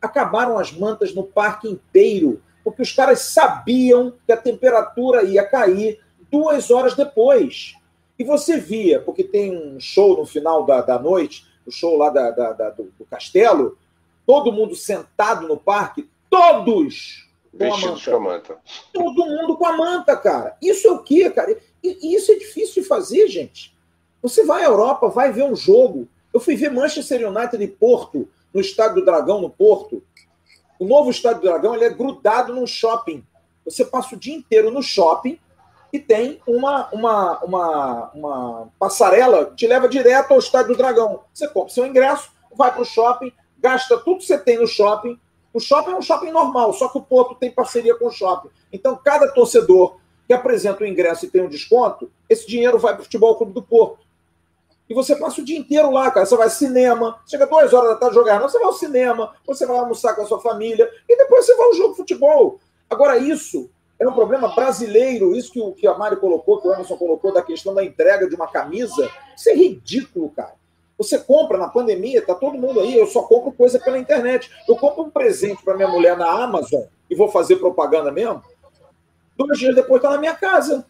[0.00, 6.00] Acabaram as mantas no parque inteiro, porque os caras sabiam que a temperatura ia cair
[6.30, 7.74] duas horas depois.
[8.18, 12.10] E você via, porque tem um show no final da, da noite, o show lá
[12.10, 13.78] da, da, da do, do, castelo,
[14.26, 17.27] todo mundo sentado no parque, todos
[17.58, 18.58] vestidos com a manta.
[18.92, 20.56] Todo mundo com a manta, cara.
[20.62, 21.56] Isso é o quê, cara?
[21.82, 23.76] E, isso é difícil de fazer, gente.
[24.22, 26.08] Você vai à Europa, vai ver um jogo.
[26.32, 30.02] Eu fui ver Manchester United e Porto, no Estádio do Dragão, no Porto.
[30.78, 33.24] O novo Estádio do Dragão ele é grudado num shopping.
[33.64, 35.38] Você passa o dia inteiro no shopping
[35.92, 41.20] e tem uma, uma, uma, uma passarela que te leva direto ao Estádio do Dragão.
[41.32, 45.18] Você compra seu ingresso, vai para o shopping, gasta tudo que você tem no shopping.
[45.58, 48.48] O shopping é um shopping normal, só que o Porto tem parceria com o shopping.
[48.72, 53.00] Então, cada torcedor que apresenta o ingresso e tem um desconto, esse dinheiro vai para
[53.00, 53.98] o Futebol Clube do Porto.
[54.88, 56.24] E você passa o dia inteiro lá, cara.
[56.24, 59.34] Você vai ao cinema, chega duas horas da tarde jogar, não, você vai ao cinema,
[59.44, 62.60] você vai almoçar com a sua família, e depois você vai ao jogo de futebol.
[62.88, 63.68] Agora, isso
[63.98, 67.32] é um problema brasileiro, isso que, o, que a Mari colocou, que o Emerson colocou,
[67.32, 69.10] da questão da entrega de uma camisa.
[69.36, 70.54] Isso é ridículo, cara.
[70.98, 74.50] Você compra na pandemia, tá todo mundo aí, eu só compro coisa pela internet.
[74.68, 78.42] Eu compro um presente para minha mulher na Amazon e vou fazer propaganda mesmo.
[79.36, 80.84] Dois dias depois está na minha casa.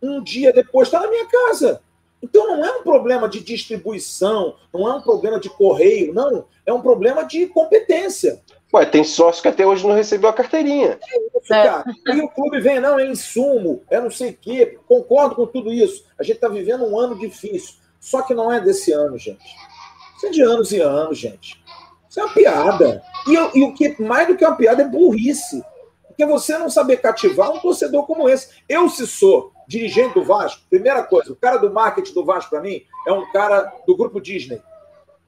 [0.00, 1.82] Um dia depois está na minha casa.
[2.22, 6.46] Então não é um problema de distribuição, não é um problema de correio, não.
[6.64, 8.40] É um problema de competência.
[8.72, 10.98] Ué, tem sócio que até hoje não recebeu a carteirinha.
[11.02, 11.84] É isso, cara.
[12.06, 14.78] E o clube vem, não, é insumo, é não sei o quê.
[14.86, 16.04] Concordo com tudo isso.
[16.18, 17.74] A gente está vivendo um ano difícil.
[18.06, 19.56] Só que não é desse ano, gente.
[20.16, 21.60] Isso é de anos e anos, gente.
[22.08, 23.02] Isso é uma piada.
[23.26, 25.60] E, e o que mais do que uma piada é burrice.
[26.06, 28.62] Porque você não saber cativar um torcedor como esse.
[28.68, 32.60] Eu, se sou dirigente do Vasco, primeira coisa, o cara do marketing do Vasco, para
[32.60, 34.62] mim, é um cara do grupo Disney.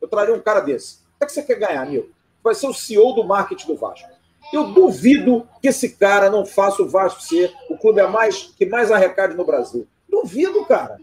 [0.00, 1.00] Eu traria um cara desse.
[1.16, 2.12] O que, é você quer ganhar, Nil?
[2.44, 4.08] vai ser o CEO do marketing do Vasco.
[4.52, 8.64] Eu duvido que esse cara não faça o Vasco ser o clube a mais, que
[8.64, 9.86] mais arrecade no Brasil.
[10.08, 10.96] Duvido, cara.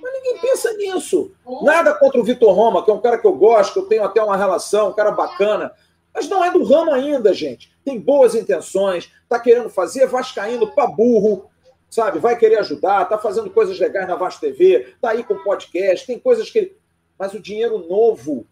[0.00, 1.32] Mas ninguém pensa nisso.
[1.62, 4.04] Nada contra o Vitor Roma, que é um cara que eu gosto, que eu tenho
[4.04, 5.72] até uma relação, um cara bacana.
[6.14, 7.72] Mas não é do ramo ainda, gente.
[7.84, 11.50] Tem boas intenções, tá querendo fazer, vascaíno para burro,
[11.88, 12.18] sabe?
[12.18, 16.18] Vai querer ajudar, tá fazendo coisas legais na Vasco TV, tá aí com podcast, tem
[16.18, 16.76] coisas que.
[17.18, 18.46] Mas o dinheiro novo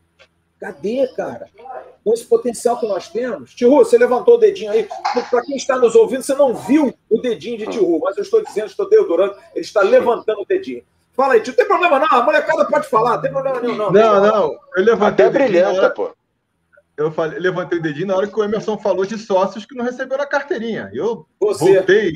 [0.59, 1.49] Cadê, cara?
[2.03, 3.55] Com esse potencial que nós temos.
[3.55, 4.89] Tihu, você levantou o dedinho aí.
[5.31, 8.43] Para quem está nos ouvindo, você não viu o dedinho de Tihu, mas eu estou
[8.43, 10.83] dizendo, estou deodorando, ele está levantando o dedinho.
[11.19, 13.77] Fala aí, tio, não tem problema não, a molecada pode falar, não tem problema nenhum,
[13.77, 13.91] não.
[13.91, 15.91] Não, não, eu levantei Até brilhanta, hora...
[15.91, 16.17] pô.
[16.97, 19.85] Eu falei, levantei o dedinho na hora que o Emerson falou de sócios que não
[19.85, 20.89] receberam a carteirinha.
[20.95, 21.75] Eu Você.
[21.75, 22.13] voltei,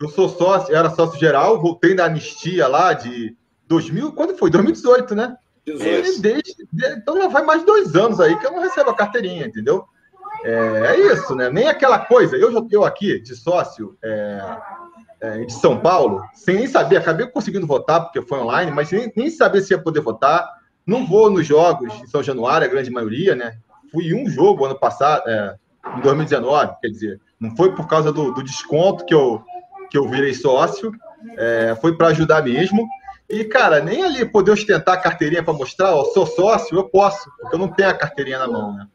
[0.00, 3.36] eu sou sócio, era sócio geral, voltei na anistia lá de
[3.66, 4.50] 2000, quando foi?
[4.50, 5.36] 2018, né?
[5.66, 6.54] Desde,
[6.96, 9.84] então já vai mais de dois anos aí que eu não recebo a carteirinha, entendeu?
[10.44, 11.50] É, é isso, né?
[11.50, 12.36] Nem aquela coisa.
[12.36, 14.40] Eu já eu aqui de sócio é,
[15.24, 19.10] é, de São Paulo, sem nem saber, acabei conseguindo votar porque foi online, mas sem
[19.16, 20.46] nem saber se ia poder votar.
[20.86, 23.56] Não vou nos jogos de São Januário, a grande maioria, né?
[23.90, 25.56] Fui um jogo ano passado, é,
[25.96, 29.42] em 2019, quer dizer, não foi por causa do, do desconto que eu,
[29.90, 30.92] que eu virei sócio,
[31.38, 32.86] é, foi para ajudar mesmo.
[33.28, 37.30] E, cara, nem ali poder ostentar a carteirinha para mostrar, ó, sou sócio, eu posso,
[37.40, 38.86] porque eu não tenho a carteirinha na mão, né?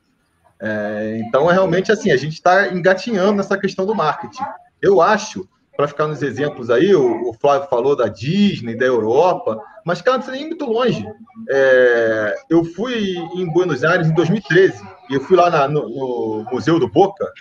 [0.61, 4.43] É, então, é realmente assim, a gente está engatinhando nessa questão do marketing.
[4.81, 5.47] Eu acho,
[5.79, 10.17] para ficar nos exemplos aí, o, o, Flávio falou da Disney, da Europa, mas, cara,
[10.17, 11.09] não precisa nem ir muito longe.
[11.49, 16.45] É, eu fui em Buenos Aires em 2013, e eu fui lá na, no, no
[16.51, 17.31] Museu do Boca.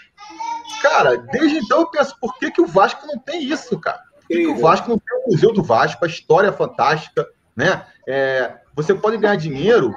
[0.80, 4.04] Cara, desde então eu penso, por que, que o Vasco não tem isso, cara?
[4.28, 7.86] que o Vasco não tem o Museu do Vasco, a história é fantástica, né?
[8.06, 9.92] É, você pode ganhar dinheiro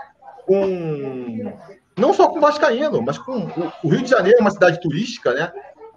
[0.47, 1.53] com
[1.95, 3.47] não só com o Vascaíno, mas com
[3.83, 5.51] o Rio de Janeiro é uma cidade turística, né?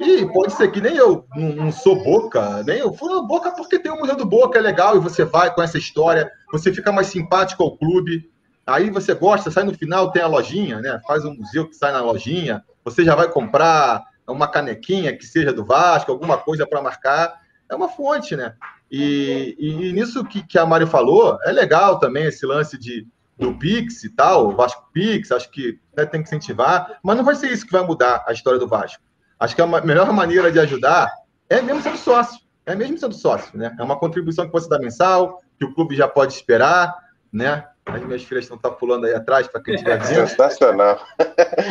[0.05, 3.79] E pode ser que nem eu não, não sou boca, nem eu fui boca porque
[3.79, 6.93] tem o Museu do Boca, é legal, e você vai com essa história, você fica
[6.93, 8.31] mais simpático ao clube.
[8.67, 11.01] Aí você gosta, sai no final, tem a lojinha, né?
[11.07, 15.53] Faz um museu que sai na lojinha, você já vai comprar uma canequinha que seja
[15.53, 17.41] do Vasco, alguma coisa para marcar
[17.71, 18.55] é uma fonte, né?
[18.91, 23.07] E, e, nisso que, que a Mari falou, é legal também esse lance de,
[23.39, 27.35] do Pix e tal, Vasco Pix, acho que né, tem que incentivar, mas não vai
[27.35, 29.03] ser isso que vai mudar a história do Vasco.
[29.39, 31.13] Acho que a melhor maneira de ajudar
[31.49, 33.75] é mesmo sendo sócio, é mesmo sendo sócio, né?
[33.79, 36.95] É uma contribuição que você dá mensal, que o clube já pode esperar,
[37.33, 37.67] né?
[37.87, 40.27] As minhas filhas estão tá pulando aí atrás para quem estiver vendo.
[40.29, 41.01] Sensacional.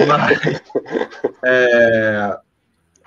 [0.07, 0.61] Mas,
[1.43, 2.37] é,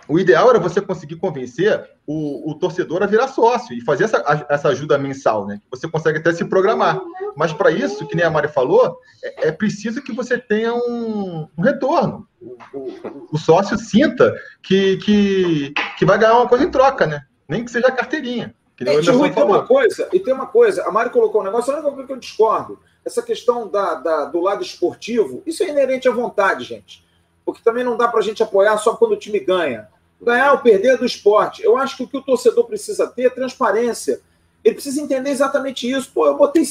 [0.09, 4.47] o ideal era você conseguir convencer o, o, torcedor a virar sócio e fazer essa,
[4.49, 5.61] essa ajuda mensal, né?
[5.71, 7.01] Você consegue até se programar.
[7.37, 11.49] Mas para isso, que nem a Mari falou, é, é preciso que você tenha um,
[11.57, 12.27] um retorno.
[12.41, 17.27] O, o, o, sócio sinta que, que, que vai ganhar uma coisa em troca, né?
[17.49, 18.55] Nem que seja a carteirinha.
[18.77, 21.75] Que e, e tem uma coisa, e tem uma coisa, a Mari colocou um negócio,
[21.75, 26.09] a única que eu discordo, essa questão da, da, do lado esportivo, isso é inerente
[26.09, 27.05] à vontade, gente.
[27.45, 29.89] Porque também não dá para a gente apoiar só quando o time ganha
[30.21, 31.63] ganhar ou perder do esporte.
[31.63, 34.21] Eu acho que o que o torcedor precisa ter é transparência.
[34.65, 36.11] Ele precisa entender exatamente isso.
[36.13, 36.65] Pô, eu botei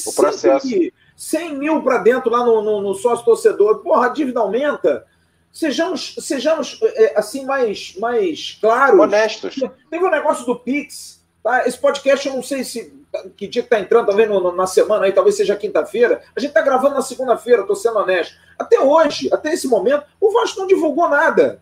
[1.15, 3.79] 100 mil para dentro lá no, no, no sócio-torcedor.
[3.79, 5.05] Porra, a dívida aumenta.
[5.51, 8.99] Sejamos, sejamos é, assim mais, mais claros.
[8.99, 9.55] Honestos.
[9.89, 11.23] Teve um negócio do Pix.
[11.41, 11.65] Tá?
[11.65, 12.93] Esse podcast, eu não sei se
[13.37, 16.21] que dia que está entrando, talvez no, na semana aí, talvez seja quinta-feira.
[16.35, 18.35] A gente está gravando na segunda-feira, estou sendo honesto.
[18.57, 21.61] Até hoje, até esse momento, o Vasco não divulgou nada.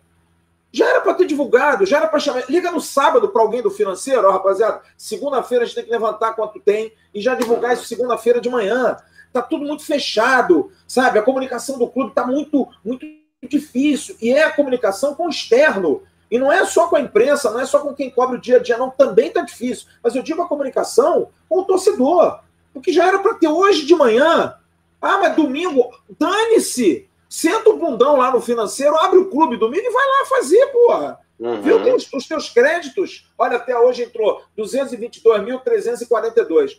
[0.74, 2.50] Já era para ter divulgado, já era para chamar.
[2.50, 4.82] Liga no sábado para alguém do financeiro, ó, rapaziada.
[4.98, 8.96] Segunda-feira a gente tem que levantar quanto tem e já divulgar isso segunda-feira de manhã.
[9.32, 11.16] Tá tudo muito fechado, sabe?
[11.16, 13.06] A comunicação do clube tá muito, muito
[13.48, 14.16] difícil.
[14.20, 16.02] E é a comunicação com o externo.
[16.28, 18.56] E não é só com a imprensa, não é só com quem cobre o dia
[18.56, 18.90] a dia, não.
[18.90, 19.86] Também tá difícil.
[20.02, 22.40] Mas eu digo a comunicação com o torcedor.
[22.74, 24.56] O que já era para ter hoje de manhã.
[25.00, 27.08] Ah, mas domingo, dane-se!
[27.34, 31.18] Senta o bundão lá no financeiro, abre o clube domingo e vai lá fazer, porra.
[31.36, 31.60] Uhum.
[31.62, 33.28] Viu os, os teus créditos?
[33.36, 36.74] Olha, até hoje entrou 222.342.
[36.74, 36.76] O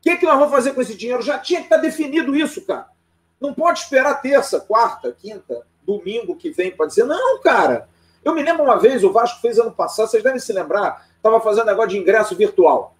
[0.00, 1.20] que, que nós vamos fazer com esse dinheiro?
[1.20, 2.86] Já tinha que estar tá definido isso, cara.
[3.40, 7.88] Não pode esperar terça, quarta, quinta, domingo que vem para dizer, não, cara.
[8.24, 11.40] Eu me lembro uma vez, o Vasco fez ano passado, vocês devem se lembrar, estava
[11.40, 12.94] fazendo negócio de ingresso virtual.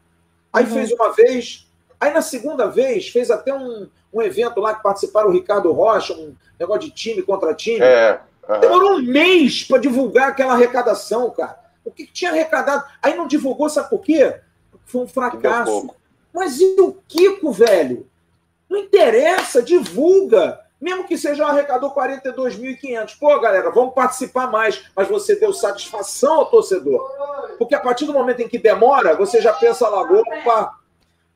[0.52, 0.72] Aí uhum.
[0.72, 1.67] fez uma vez,
[2.00, 6.14] aí na segunda vez fez até um, um evento lá que participaram o Ricardo Rocha,
[6.14, 7.80] um negócio de time contra time.
[7.80, 8.60] É, uhum.
[8.60, 11.58] Demorou um mês para divulgar aquela arrecadação, cara.
[11.84, 12.84] O que, que, tinha arrecadado?
[13.02, 14.40] Aí não divulgou, sabe por quê?
[14.84, 15.90] Foi um fracasso.
[16.32, 18.06] Mas e o Kiko, velho?
[18.68, 20.60] Não interessa, divulga.
[20.80, 23.18] Mesmo que seja um arrecador 42.500.
[23.18, 24.84] Pô, galera, vamos participar mais.
[24.94, 27.02] Mas você deu satisfação ao torcedor.
[27.58, 30.77] Porque a partir do momento em que demora, você já pensa lá, opa,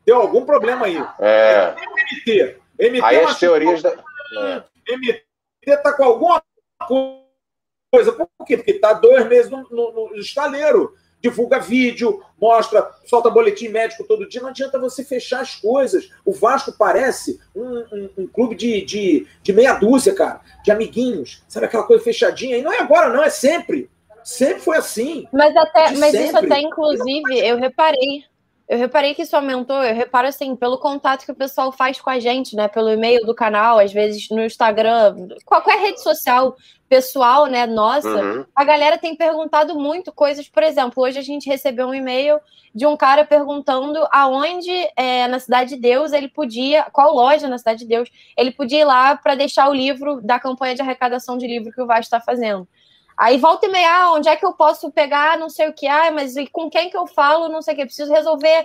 [0.04, 1.02] deu algum problema aí.
[1.18, 1.74] É.
[2.10, 2.56] MT.
[2.78, 3.90] MT Aí as teorias da.
[3.90, 4.62] É.
[4.88, 5.24] MT
[5.66, 6.42] está com alguma
[6.86, 8.12] coisa.
[8.12, 8.56] Por quê?
[8.56, 10.94] Porque está dois meses no, no, no estaleiro.
[11.20, 14.42] Divulga vídeo, mostra, solta boletim médico todo dia.
[14.42, 16.10] Não adianta você fechar as coisas.
[16.24, 21.44] O Vasco parece um, um, um clube de, de, de meia dúzia, cara, de amiguinhos.
[21.46, 22.56] Sabe aquela coisa fechadinha?
[22.56, 23.88] E não é agora, não, é sempre.
[24.24, 25.28] Sempre foi assim.
[25.32, 28.24] Mas, até, mas isso até, inclusive, eu reparei
[28.72, 32.08] eu reparei que isso aumentou, eu reparo assim, pelo contato que o pessoal faz com
[32.08, 32.68] a gente, né?
[32.68, 36.56] Pelo e-mail do canal, às vezes no Instagram, qualquer rede social
[36.88, 38.44] pessoal, né, nossa, uhum.
[38.54, 40.48] a galera tem perguntado muito coisas.
[40.48, 42.38] Por exemplo, hoje a gente recebeu um e-mail
[42.74, 47.58] de um cara perguntando aonde é, na Cidade de Deus ele podia, qual loja na
[47.58, 48.08] Cidade de Deus
[48.38, 51.82] ele podia ir lá para deixar o livro da campanha de arrecadação de livro que
[51.82, 52.66] o Vasco está fazendo.
[53.16, 55.87] Aí volta e meia, ah, onde é que eu posso pegar, não sei o que,
[55.87, 58.64] ah, mas e com quem que eu falo, não sei o que, preciso resolver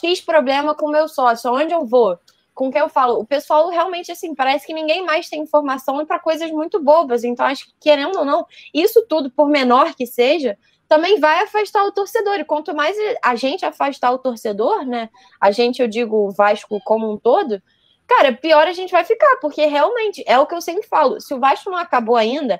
[0.00, 2.18] X problema com o meu sócio, onde eu vou?
[2.54, 3.18] Com quem eu falo?
[3.18, 7.46] O pessoal realmente, assim, parece que ninguém mais tem informação para coisas muito bobas, então
[7.46, 10.56] acho que, querendo ou não, isso tudo, por menor que seja,
[10.88, 15.50] também vai afastar o torcedor, e quanto mais a gente afastar o torcedor, né, a
[15.50, 17.62] gente, eu digo, o Vasco como um todo,
[18.06, 21.34] cara, pior a gente vai ficar, porque realmente, é o que eu sempre falo, se
[21.34, 22.58] o Vasco não acabou ainda,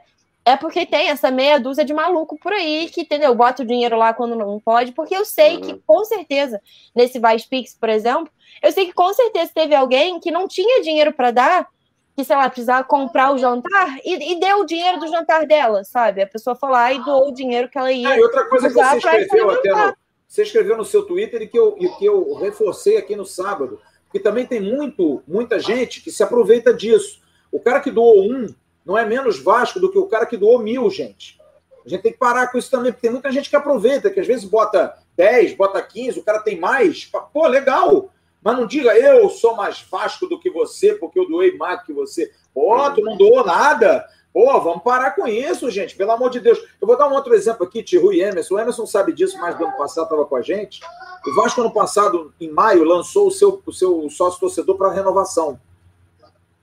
[0.48, 3.34] é porque tem essa meia dúzia de maluco por aí que, entendeu?
[3.34, 5.60] Bota o dinheiro lá quando não pode, porque eu sei uhum.
[5.60, 6.60] que, com certeza,
[6.94, 8.30] nesse Pix, por exemplo,
[8.62, 11.68] eu sei que com certeza teve alguém que não tinha dinheiro para dar,
[12.16, 15.84] que, sei lá, precisava comprar o jantar e, e, deu o dinheiro do jantar dela,
[15.84, 16.22] sabe?
[16.22, 18.08] A pessoa foi lá e doou o dinheiro que ela ia.
[18.08, 19.94] Ah, e outra coisa que você escreveu até no,
[20.26, 23.80] você escreveu no seu Twitter e que eu, e que eu reforcei aqui no sábado,
[24.10, 27.20] que também tem muito, muita gente que se aproveita disso.
[27.52, 28.46] O cara que doou um
[28.88, 31.38] não é menos Vasco do que o cara que doou mil, gente.
[31.84, 34.18] A gente tem que parar com isso também, porque tem muita gente que aproveita, que
[34.18, 37.04] às vezes bota 10, bota 15, o cara tem mais.
[37.04, 38.08] Pô, legal.
[38.42, 41.84] Mas não diga eu sou mais Vasco do que você, porque eu doei mais do
[41.84, 42.32] que você.
[42.54, 44.06] Pô, tu não doou nada.
[44.32, 46.58] Pô, vamos parar com isso, gente, pelo amor de Deus.
[46.80, 48.54] Eu vou dar um outro exemplo aqui, Tiru e Emerson.
[48.54, 50.80] O Emerson sabe disso, mas do ano passado estava com a gente.
[51.26, 55.60] O Vasco, ano passado, em maio, lançou o seu, o seu sócio torcedor para renovação.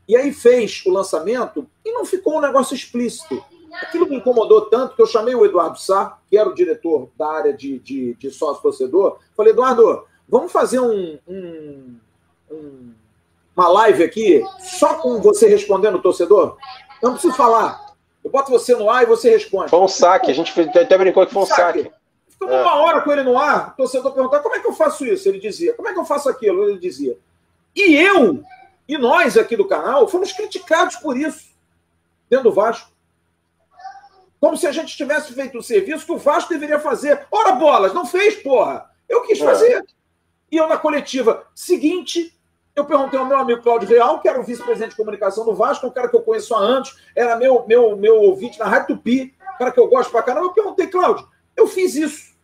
[0.07, 3.43] E aí fez o lançamento e não ficou um negócio explícito.
[3.81, 7.27] Aquilo me incomodou tanto que eu chamei o Eduardo Sá, que era o diretor da
[7.27, 9.17] área de, de, de sócio-torcedor.
[9.35, 11.95] Falei, Eduardo, vamos fazer um, um,
[12.51, 12.93] um,
[13.55, 16.57] uma live aqui só com você respondendo o torcedor?
[17.01, 17.85] Eu não preciso falar.
[18.23, 19.69] Eu boto você no ar e você responde.
[19.69, 21.83] Foi um saque, a gente até brincou que foi um saque.
[21.83, 21.95] saque.
[22.29, 22.61] Ficamos é.
[22.61, 25.27] uma hora com ele no ar, o torcedor perguntava como é que eu faço isso?
[25.29, 25.73] Ele dizia.
[25.73, 26.67] Como é que eu faço aquilo?
[26.67, 27.17] Ele dizia.
[27.75, 28.43] E eu,
[28.87, 31.49] e nós aqui do canal, fomos criticados por isso,
[32.29, 32.91] dentro do Vasco.
[34.39, 37.25] Como se a gente tivesse feito um serviço que o Vasco deveria fazer.
[37.31, 38.89] Ora, bolas, não fez, porra.
[39.09, 39.43] Eu quis é.
[39.43, 39.77] fazer.
[39.77, 39.83] É.
[40.51, 42.37] E eu, na coletiva seguinte,
[42.75, 45.87] eu perguntei ao meu amigo Cláudio Real, que era o vice-presidente de comunicação do Vasco,
[45.87, 49.33] um cara que eu conheço há anos, era meu, meu, meu ouvinte na Rádio Tupi,
[49.41, 50.47] um cara que eu gosto pra caramba.
[50.47, 52.35] Eu perguntei, Cláudio, eu fiz isso.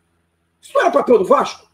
[0.60, 1.70] Isso não era papel do Vasco?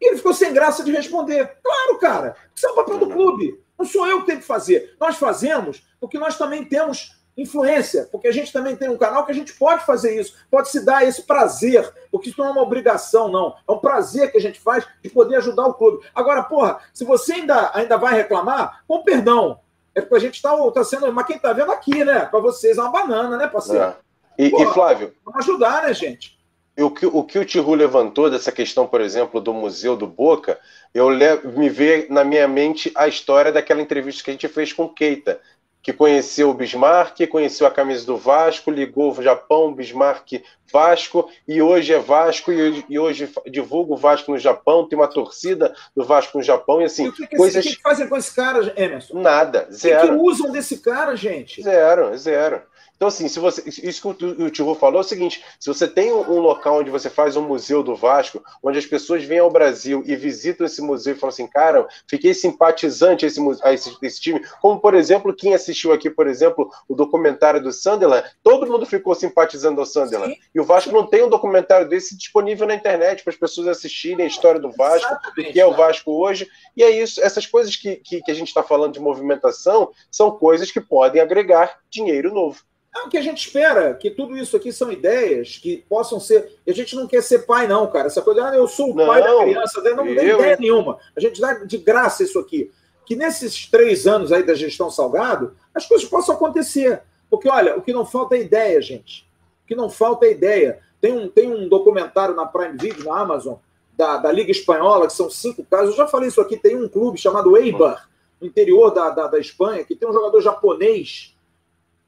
[0.00, 1.58] E ele ficou sem graça de responder.
[1.62, 3.60] Claro, cara, isso é o papel do clube.
[3.78, 4.96] Não sou eu que tenho que fazer.
[4.98, 9.32] Nós fazemos porque nós também temos influência, porque a gente também tem um canal que
[9.32, 12.62] a gente pode fazer isso, pode se dar esse prazer, porque isso não é uma
[12.62, 13.54] obrigação, não.
[13.66, 16.04] É um prazer que a gente faz de poder ajudar o clube.
[16.14, 19.60] Agora, porra, se você ainda, ainda vai reclamar, com perdão.
[19.94, 21.12] É porque a gente está tá sendo.
[21.12, 22.20] Mas quem está vendo aqui, né?
[22.26, 23.84] Para vocês é uma banana, né, parceiro?
[23.84, 23.96] É.
[24.38, 25.14] E, porra, e Flávio.
[25.24, 26.39] Vamos ajudar, né, gente?
[26.82, 30.58] O que o, que o Tihu levantou dessa questão, por exemplo, do Museu do Boca,
[30.94, 31.08] eu
[31.54, 35.40] me veio na minha mente a história daquela entrevista que a gente fez com Keita,
[35.82, 41.62] que conheceu o Bismarck, conheceu a camisa do Vasco, ligou o Japão, Bismarck, Vasco, e
[41.62, 46.04] hoje é Vasco, e, e hoje divulga o Vasco no Japão, tem uma torcida do
[46.04, 47.06] Vasco no Japão, e assim.
[47.06, 47.64] E o que, que, coisas...
[47.64, 49.20] que, que fazem com esse cara, Emerson?
[49.20, 49.98] Nada, zero.
[49.98, 51.62] O que, que usam desse cara, gente?
[51.62, 52.62] Zero, zero.
[53.00, 56.12] Então, assim, se você, isso que o Tio falou é o seguinte: se você tem
[56.12, 60.02] um local onde você faz um museu do Vasco, onde as pessoas vêm ao Brasil
[60.04, 64.20] e visitam esse museu e falam assim, cara, fiquei simpatizante a esse, a esse, esse
[64.20, 68.84] time, como por exemplo, quem assistiu aqui, por exemplo, o documentário do Sunderland, todo mundo
[68.84, 70.34] ficou simpatizando ao Sunderland.
[70.34, 70.40] Sim.
[70.54, 74.26] E o Vasco não tem um documentário desse disponível na internet para as pessoas assistirem
[74.26, 76.46] a história do Vasco, que é o Vasco hoje.
[76.76, 80.30] E é isso, essas coisas que, que, que a gente está falando de movimentação são
[80.32, 82.62] coisas que podem agregar dinheiro novo.
[82.94, 86.58] É o que a gente espera, que tudo isso aqui são ideias que possam ser.
[86.66, 88.08] A gente não quer ser pai, não, cara.
[88.08, 90.98] Essa coisa, ah, eu sou o não, pai da criança, não tem ideia nenhuma.
[91.16, 92.70] A gente dá de graça isso aqui.
[93.06, 97.02] Que nesses três anos aí da gestão Salgado, as coisas possam acontecer.
[97.30, 99.24] Porque, olha, o que não falta é ideia, gente.
[99.64, 100.80] O que não falta é ideia.
[101.00, 103.54] Tem um, tem um documentário na Prime Video, na Amazon,
[103.96, 105.90] da, da Liga Espanhola, que são cinco casos.
[105.90, 108.08] Eu já falei isso aqui, tem um clube chamado Eibar,
[108.40, 111.36] no interior da, da, da Espanha, que tem um jogador japonês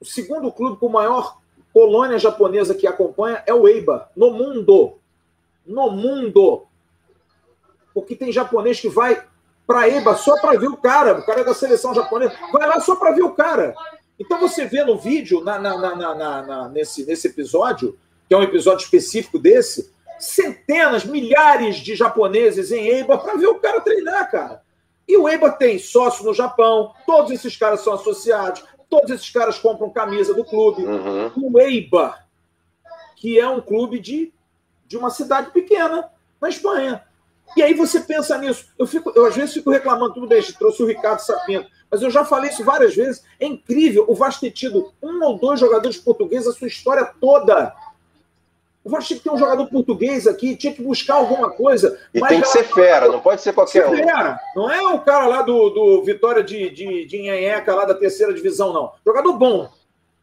[0.03, 1.38] o segundo clube com maior
[1.73, 4.99] colônia japonesa que acompanha é o Eiba, no mundo.
[5.65, 6.67] No mundo.
[7.95, 9.25] Porque tem japonês que vai
[9.65, 12.81] para Eiba só para ver o cara, o cara é da seleção japonesa, vai lá
[12.81, 13.77] só para ver o cara.
[14.19, 17.97] Então você vê no vídeo, na, na, na, nesse, nesse episódio,
[18.29, 23.61] que é um episódio específico desse, centenas, milhares de japoneses em Eiba para ver o
[23.61, 24.62] cara treinar, cara.
[25.07, 29.59] E o Eiba tem sócio no Japão, todos esses caras são associados, Todos esses caras
[29.59, 30.85] compram camisa do clube.
[30.85, 31.33] Uhum.
[31.35, 32.28] O Eibar,
[33.16, 34.31] que é um clube de,
[34.87, 37.02] de uma cidade pequena na Espanha.
[37.57, 38.66] E aí você pensa nisso.
[38.78, 42.11] Eu, fico, eu às vezes fico reclamando, tudo bem, trouxe o Ricardo Sapinto, mas eu
[42.11, 43.24] já falei isso várias vezes.
[43.40, 47.74] É incrível o Vasco ter tido um ou dois jogadores portugueses a sua história toda.
[48.85, 51.99] O Vasco tinha que ter um jogador português aqui, tinha que buscar alguma coisa.
[52.12, 53.95] E tem que ser fera, não pode ser qualquer um.
[53.95, 54.40] Fera.
[54.57, 57.23] Não é o cara lá do, do Vitória de, de, de
[57.68, 58.92] lá da terceira divisão, não.
[59.07, 59.71] Jogador bom.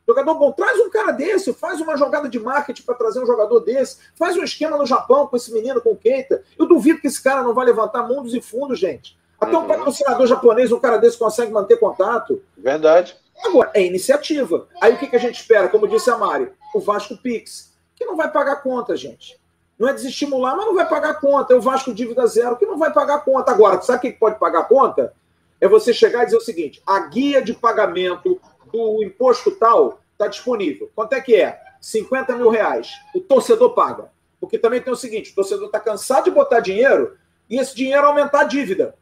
[0.05, 0.51] Jogador bom.
[0.51, 3.97] Traz um cara desse, faz uma jogada de marketing para trazer um jogador desse.
[4.17, 6.43] Faz um esquema no Japão com esse menino, com o Keita.
[6.57, 9.17] Eu duvido que esse cara não vai levantar mundos e fundos, gente.
[9.39, 9.63] Até uhum.
[9.63, 12.41] um patrocinador japonês, um cara desse consegue manter contato.
[12.57, 13.15] Verdade.
[13.45, 14.67] Agora, é iniciativa.
[14.81, 15.69] Aí o que, que a gente espera?
[15.69, 17.68] Como disse a Mari, o Vasco Pix
[17.99, 19.37] que não vai pagar conta, gente.
[19.77, 21.53] Não é desestimular, mas não vai pagar conta.
[21.53, 23.51] É o Vasco dívida zero que não vai pagar conta.
[23.51, 25.13] Agora, sabe o que pode pagar conta?
[25.59, 28.39] É você chegar e dizer o seguinte: a guia de pagamento
[28.71, 30.89] do imposto tal está disponível.
[30.95, 31.61] Quanto é que é?
[31.81, 32.93] 50 mil reais.
[33.13, 34.09] O torcedor paga.
[34.39, 37.17] Porque também tem o seguinte: o torcedor está cansado de botar dinheiro
[37.49, 38.95] e esse dinheiro aumentar a dívida.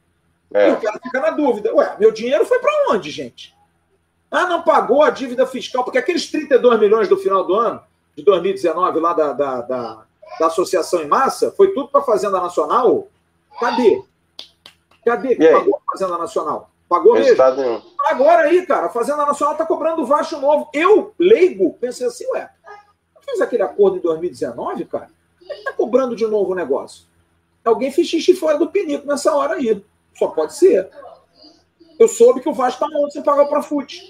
[0.53, 0.69] É.
[0.69, 3.55] E o cara fica na dúvida: ué, meu dinheiro foi para onde, gente?
[4.29, 7.81] Ah, não pagou a dívida fiscal, porque aqueles 32 milhões do final do ano
[8.17, 10.05] de 2019 lá da, da, da,
[10.39, 13.07] da associação em massa, foi tudo para a Fazenda Nacional.
[13.59, 14.01] Cadê?
[15.05, 16.71] Cadê que pagou a Fazenda Nacional?
[16.89, 17.71] Pagou Resultado mesmo?
[17.73, 17.81] Nenhum.
[18.07, 20.69] Agora aí, cara, a Fazenda Nacional está cobrando o Vasco novo.
[20.73, 22.49] Eu, leigo, pensei assim, ué,
[23.23, 25.09] fez aquele acordo em 2019, cara?
[25.41, 27.05] Ele está cobrando de novo o negócio.
[27.63, 29.83] Alguém fez xixi fora do pinico nessa hora aí.
[30.17, 30.89] Só pode ser.
[31.99, 34.01] Eu soube que o Vasco está onde você pagar o Profute.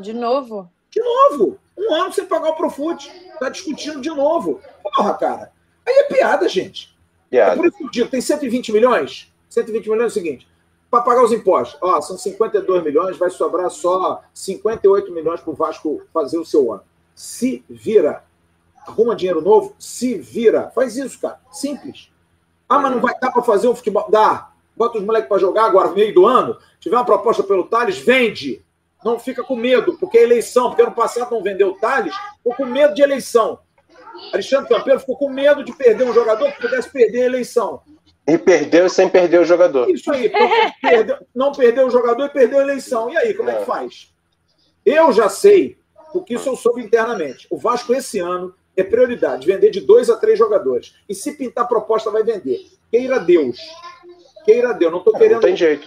[0.00, 0.68] De novo?
[0.90, 1.58] De novo.
[1.80, 3.10] Um ano sem pagar o Profute.
[3.38, 4.60] Tá discutindo de novo.
[4.82, 5.52] Porra, cara.
[5.86, 6.94] Aí é piada, gente.
[7.30, 7.52] Piada.
[7.52, 9.32] É por isso que eu digo, tem 120 milhões?
[9.48, 10.46] 120 milhões é o seguinte.
[10.90, 11.78] para pagar os impostos.
[11.80, 16.72] Ó, são 52 milhões, vai sobrar só 58 milhões para o Vasco fazer o seu
[16.72, 16.82] ano.
[17.14, 18.24] Se vira.
[18.86, 20.70] Arruma dinheiro novo, se vira.
[20.74, 21.40] Faz isso, cara.
[21.52, 22.10] Simples.
[22.68, 24.06] Ah, mas não vai dar para fazer um futebol.
[24.10, 24.50] Dá.
[24.76, 26.56] Bota os moleques para jogar agora, no meio do ano.
[26.80, 28.64] Tiver uma proposta pelo Thales, vende.
[29.04, 30.68] Não fica com medo, porque é eleição.
[30.68, 33.58] Porque ano passado não vendeu o Thales, ficou com medo de eleição.
[34.32, 37.80] Alexandre Campeiro ficou com medo de perder um jogador que pudesse perder a eleição.
[38.26, 39.90] E perdeu sem perder o jogador.
[39.90, 40.30] Isso aí,
[40.80, 43.10] perdeu, não perdeu o jogador e perdeu a eleição.
[43.10, 43.64] E aí, como é que é.
[43.64, 44.12] faz?
[44.84, 45.78] Eu já sei,
[46.12, 47.46] porque isso eu soube internamente.
[47.50, 50.94] O Vasco, esse ano, é prioridade vender de dois a três jogadores.
[51.08, 52.66] E se pintar proposta, vai vender.
[52.90, 53.58] Queira Deus.
[54.44, 54.92] Queira Deus.
[54.92, 55.34] Não estou querendo.
[55.34, 55.86] Não tem jeito.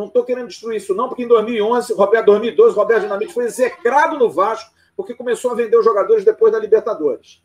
[0.00, 4.18] Não estou querendo destruir isso, não, porque em 2011, Roberto, 2012, Roberto Dinamite foi execrado
[4.18, 7.42] no Vasco porque começou a vender os jogadores depois da Libertadores.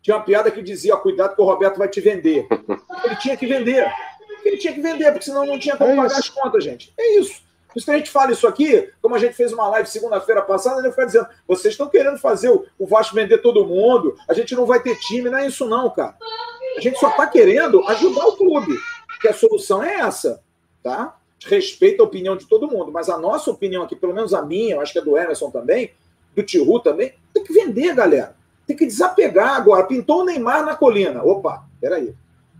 [0.00, 2.46] Tinha uma piada que dizia: cuidado que o Roberto vai te vender.
[3.04, 3.86] Ele tinha que vender.
[4.42, 6.94] Ele tinha que vender, porque senão não tinha como é pagar as contas, gente.
[6.96, 7.42] É isso.
[7.66, 10.40] Por isso que a gente fala isso aqui, como a gente fez uma live segunda-feira
[10.40, 14.32] passada, ele fica dizendo: vocês estão querendo fazer o, o Vasco vender todo mundo, a
[14.32, 16.16] gente não vai ter time, não é isso, não, cara.
[16.74, 18.74] A gente só está querendo ajudar o clube.
[19.20, 20.40] Que a solução é essa,
[20.80, 21.17] tá?
[21.44, 24.74] Respeita a opinião de todo mundo, mas a nossa opinião aqui, pelo menos a minha,
[24.74, 25.92] eu acho que é do Emerson também,
[26.34, 28.36] do Tiru também, tem que vender, galera.
[28.66, 29.86] Tem que desapegar agora.
[29.86, 31.22] Pintou o Neymar na colina.
[31.22, 32.14] Opa, peraí.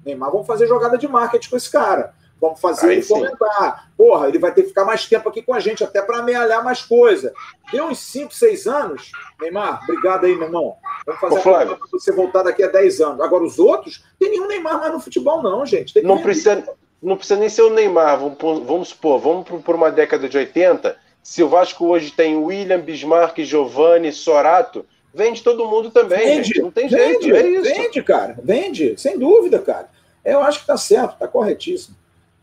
[0.05, 2.15] Neymar, vamos fazer jogada de marketing com esse cara.
[2.41, 3.91] Vamos fazer ele fomentar.
[3.97, 6.65] Porra, ele vai ter que ficar mais tempo aqui com a gente, até para amealhar
[6.65, 7.33] mais coisa.
[7.73, 9.13] Deu uns 5, 6 anos.
[9.41, 10.77] Neymar, obrigado aí, meu irmão.
[11.05, 13.21] Vamos fazer para você voltar daqui a 10 anos.
[13.21, 16.01] Agora, os outros, tem nenhum Neymar mais no futebol, não, gente.
[16.03, 16.65] não, precisa,
[17.03, 18.19] não precisa nem ser o Neymar.
[18.19, 20.97] Vamos, vamos supor, vamos por uma década de 80.
[21.23, 26.63] Se o Vasco hoje tem William, Bismarck, Giovanni, Sorato Vende todo mundo também, vende, gente.
[26.63, 27.63] Não tem vende, jeito, é isso.
[27.65, 28.39] Vende, cara.
[28.43, 29.89] Vende, sem dúvida, cara.
[30.25, 31.97] Eu acho que tá certo, tá corretíssimo.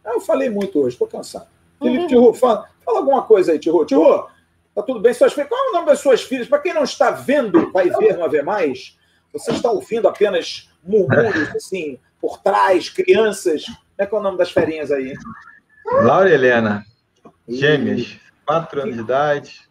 [0.04, 1.48] Ah, eu falei muito hoje, tô cansado.
[1.80, 2.08] Felipe uhum.
[2.08, 3.86] Tiru, fala, fala alguma coisa aí, Tiru.
[3.86, 4.28] Tiru,
[4.74, 5.14] tá tudo bem?
[5.14, 6.48] Suas filhas, qual é o nome das suas filhas?
[6.48, 8.98] Para quem não está vendo, vai ver, não ver mais.
[9.32, 13.66] Você está ouvindo apenas murmúrios, assim, por trás, crianças.
[13.96, 15.14] Como é que é o nome das ferinhas aí?
[15.86, 16.84] Laura e Helena,
[17.48, 19.62] gêmeas, quatro anos de idade,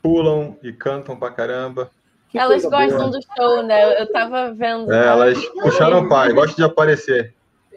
[0.00, 1.90] pulam e cantam pra caramba.
[2.28, 3.10] Que elas gostam boa.
[3.10, 4.00] do show, né?
[4.00, 4.92] Eu tava vendo.
[4.92, 7.34] É, elas puxaram o pai, gostam de aparecer.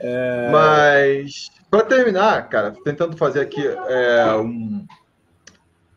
[0.00, 0.50] é...
[0.52, 4.86] Mas, para terminar, cara, tentando fazer aqui é, um,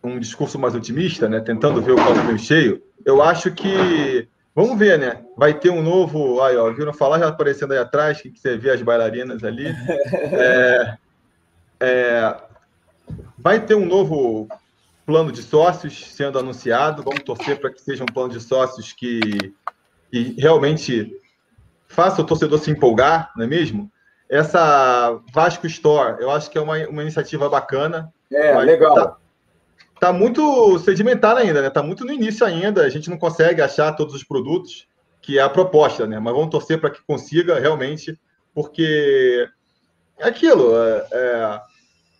[0.03, 1.41] um discurso mais otimista, né?
[1.41, 4.27] Tentando ver o copo meio cheio, eu acho que.
[4.55, 5.23] Vamos ver, né?
[5.35, 6.41] Vai ter um novo.
[6.41, 9.73] Aí, ó, viram falar já aparecendo aí atrás, que você vê as bailarinas ali.
[10.35, 10.97] É,
[11.79, 12.35] é,
[13.37, 14.47] vai ter um novo
[15.05, 17.03] plano de sócios sendo anunciado.
[17.03, 19.19] Vamos torcer para que seja um plano de sócios que,
[20.11, 21.11] que realmente
[21.87, 23.91] faça o torcedor se empolgar, não é mesmo?
[24.29, 28.11] Essa Vasco Store, eu acho que é uma, uma iniciativa bacana.
[28.31, 28.95] É, legal.
[28.95, 29.17] Tá,
[30.03, 31.69] tá muito sedimentar ainda, né?
[31.69, 32.81] Tá muito no início ainda.
[32.81, 34.85] A gente não consegue achar todos os produtos,
[35.21, 36.19] que é a proposta, né?
[36.19, 38.19] Mas vamos torcer para que consiga realmente,
[38.53, 39.47] porque
[40.19, 40.75] é aquilo.
[40.75, 41.61] É, é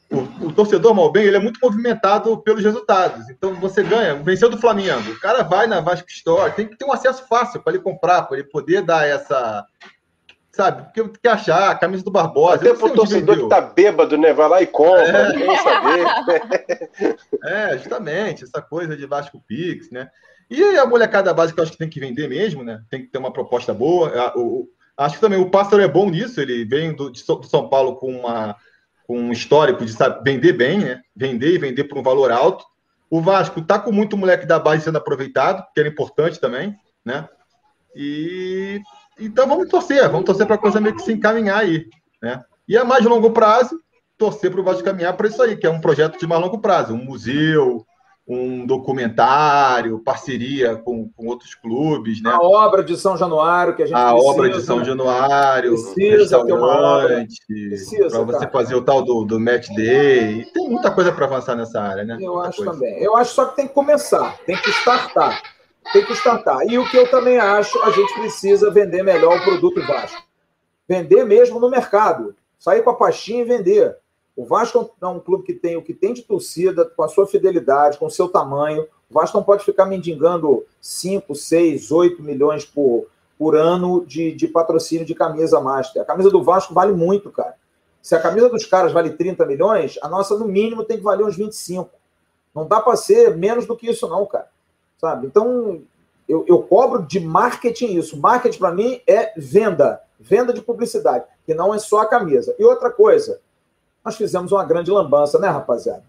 [0.10, 3.30] o, o, torcedor Malbem ele é muito movimentado pelos resultados.
[3.30, 5.12] Então você ganha, venceu do Flamengo.
[5.12, 8.22] O cara vai na Vasco Store, tem que ter um acesso fácil para ele comprar,
[8.24, 9.66] para ele poder dar essa.
[10.54, 10.84] Sabe?
[10.84, 12.56] Porque quer achar a camisa do Barbosa.
[12.56, 14.32] Até pro torcedor que tá bêbado, né?
[14.34, 15.58] Vai lá e compra, é.
[15.58, 16.90] saber.
[17.44, 20.12] é, justamente, essa coisa de Vasco Pix, né?
[20.48, 22.84] E a molecada básica eu acho que tem que vender mesmo, né?
[22.88, 24.32] Tem que ter uma proposta boa.
[24.38, 27.96] O, acho que também o Pássaro é bom nisso, ele vem do, de São Paulo
[27.96, 28.56] com uma
[29.06, 31.02] com um histórico de sabe, vender bem, né?
[31.16, 32.64] Vender e vender por um valor alto.
[33.10, 37.28] O Vasco tá com muito moleque da base sendo aproveitado, que era importante também, né?
[37.96, 38.82] E
[39.20, 41.86] então vamos torcer, vamos torcer para a coisa meio que se encaminhar aí,
[42.22, 42.44] né?
[42.68, 43.80] E a mais longo prazo,
[44.18, 46.60] torcer para o Vasco caminhar para isso aí, que é um projeto de mais longo
[46.60, 47.86] prazo, um museu,
[48.26, 52.32] um documentário, parceria com, com outros clubes, né?
[52.32, 54.86] A obra de São Januário que a gente A precisa, obra de São né?
[54.86, 56.38] Januário, precisa
[58.22, 58.38] obra.
[58.38, 60.42] Para você fazer o tal do, do match day.
[60.42, 62.18] E tem muita coisa para avançar nessa área, né?
[62.20, 62.72] Eu muita acho coisa.
[62.72, 63.04] também.
[63.04, 65.42] Eu acho só que tem que começar, tem que startar.
[65.92, 66.66] Tem que startar.
[66.68, 70.22] E o que eu também acho, a gente precisa vender melhor o produto Vasco.
[70.88, 72.36] Vender mesmo no mercado.
[72.58, 73.98] Sair com a pastinha e vender.
[74.36, 77.28] O Vasco é um clube que tem o que tem de torcida, com a sua
[77.28, 78.88] fidelidade, com o seu tamanho.
[79.10, 83.08] O Vasco não pode ficar mendigando 5, 6, 8 milhões por,
[83.38, 86.02] por ano de, de patrocínio de camisa master.
[86.02, 87.56] A camisa do Vasco vale muito, cara.
[88.02, 91.26] Se a camisa dos caras vale 30 milhões, a nossa, no mínimo, tem que valer
[91.26, 91.90] uns 25.
[92.54, 94.48] Não dá para ser menos do que isso, não, cara.
[95.04, 95.28] Sabe?
[95.28, 95.82] Então,
[96.30, 98.18] eu, eu cobro de marketing isso.
[98.18, 100.02] Marketing, para mim, é venda.
[100.18, 102.56] venda de publicidade, que não é só a camisa.
[102.58, 103.42] E outra coisa,
[104.02, 106.06] nós fizemos uma grande lambança, né, rapaziada?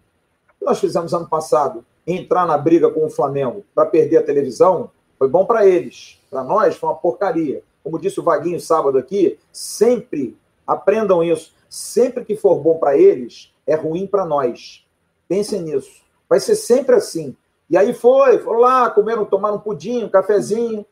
[0.63, 5.29] nós fizemos ano passado, entrar na briga com o Flamengo para perder a televisão, foi
[5.29, 6.21] bom para eles.
[6.31, 7.65] Para nós, foi uma porcaria.
[7.83, 11.53] Como disse o Vaguinho sábado aqui, sempre aprendam isso.
[11.69, 14.87] Sempre que for bom para eles, é ruim para nós.
[15.27, 16.01] Pensem nisso.
[16.29, 17.37] Vai ser sempre assim.
[17.69, 20.85] E aí foi, foram lá, comeram, tomaram um pudim, um cafezinho.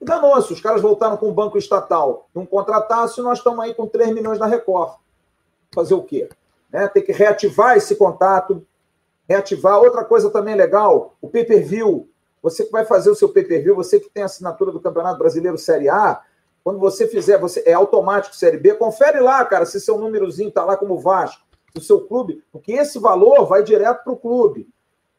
[0.00, 2.28] E danou-se, os caras voltaram com o banco estatal.
[2.34, 4.94] Não contratasse, nós estamos aí com 3 milhões na Record.
[5.74, 6.28] Fazer o quê?
[6.70, 6.88] Né?
[6.88, 8.64] Tem que reativar esse contato,
[9.28, 9.78] reativar.
[9.78, 12.08] Outra coisa também legal, o pay-per-view.
[12.42, 15.88] Você que vai fazer o seu pay-per-view, você que tem assinatura do Campeonato Brasileiro Série
[15.88, 16.22] A,
[16.64, 20.64] quando você fizer, você é automático Série B, confere lá, cara, se seu númerozinho está
[20.64, 21.42] lá como Vasco,
[21.74, 24.68] do seu clube, porque esse valor vai direto para o clube,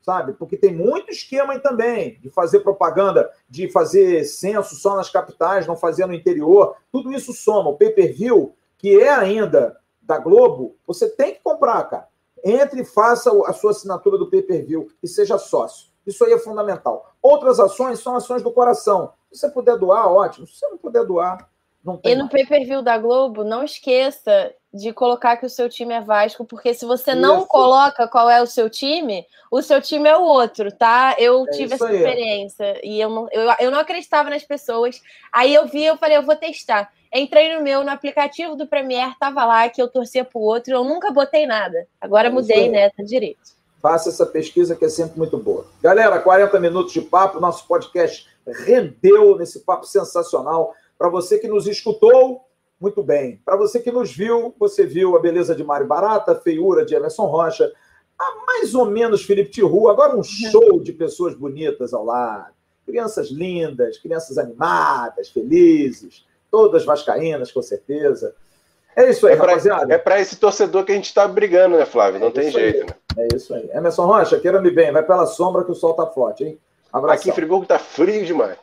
[0.03, 0.33] sabe?
[0.33, 5.65] Porque tem muito esquema aí também de fazer propaganda, de fazer censo só nas capitais,
[5.65, 6.75] não fazer no interior.
[6.91, 7.69] Tudo isso soma.
[7.69, 12.07] O pay-per-view, que é ainda da Globo, você tem que comprar, cara.
[12.43, 15.87] Entre e faça a sua assinatura do pay-per-view e seja sócio.
[16.05, 17.15] Isso aí é fundamental.
[17.21, 19.13] Outras ações são ações do coração.
[19.31, 20.45] Se você puder doar, ótimo.
[20.45, 21.49] Se você não puder doar,
[21.81, 22.11] não tem.
[22.11, 26.43] E no pay-per-view da Globo, não esqueça de colocar que o seu time é Vasco,
[26.43, 27.47] porque se você não isso.
[27.47, 31.15] coloca qual é o seu time, o seu time é o outro, tá?
[31.19, 31.97] Eu é tive essa aí.
[31.97, 34.99] experiência e eu não, eu, eu não acreditava nas pessoas.
[35.31, 36.91] Aí eu vi, eu falei, eu vou testar.
[37.13, 40.83] Entrei no meu, no aplicativo do Premier, tava lá que eu torcia pro outro, eu
[40.83, 41.87] nunca botei nada.
[42.01, 42.89] Agora é mudei, né?
[42.89, 43.53] Tá direito.
[43.79, 45.67] Faça essa pesquisa que é sempre muito boa.
[45.83, 50.73] Galera, 40 minutos de papo, nosso podcast rendeu nesse papo sensacional.
[50.97, 52.41] Para você que nos escutou,
[52.83, 53.39] muito bem.
[53.45, 56.93] Para você que nos viu, você viu a beleza de Mário Barata, a feiura de
[56.93, 57.71] Emerson Rocha,
[58.19, 62.53] a mais ou menos Felipe Tiru, agora um show de pessoas bonitas ao lado.
[62.85, 68.35] Crianças lindas, crianças animadas, felizes todas vascaínas, com certeza.
[68.95, 69.93] É isso aí, é pra, rapaziada.
[69.93, 72.19] É para esse torcedor que a gente está brigando, né, Flávio?
[72.19, 72.85] Não é tem jeito, aí.
[72.85, 73.25] né?
[73.29, 73.69] É isso aí.
[73.73, 76.59] Emerson Rocha, queira-me bem, vai pela sombra que o sol tá forte, hein?
[76.91, 77.17] Abração.
[77.17, 78.57] Aqui em Friburgo tá frio demais.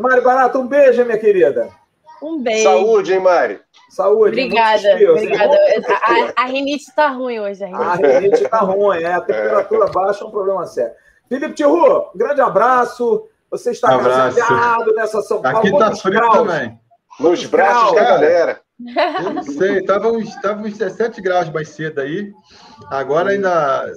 [0.00, 1.70] Mari Barato, um beijo, minha querida.
[2.22, 2.64] Um beijo.
[2.64, 3.60] Saúde, hein, Mari?
[3.90, 4.40] Saúde.
[4.40, 4.94] Obrigada.
[5.10, 5.56] obrigada.
[6.36, 7.64] A, a, rinite tá ruim hoje.
[7.64, 9.12] A rinite, a rinite tá ruim, é.
[9.12, 9.90] A temperatura é.
[9.90, 10.92] baixa é um problema sério.
[11.28, 13.28] Felipe Tiru, grande abraço.
[13.50, 15.58] Você está agasalhado nessa São Paulo.
[15.58, 16.36] Aqui tá frio graus?
[16.36, 16.78] também.
[17.18, 18.60] Nos braços da galera.
[19.24, 22.32] Eu não sei, estava uns, tava uns 17 graus mais cedo aí.
[22.88, 23.92] Agora ainda.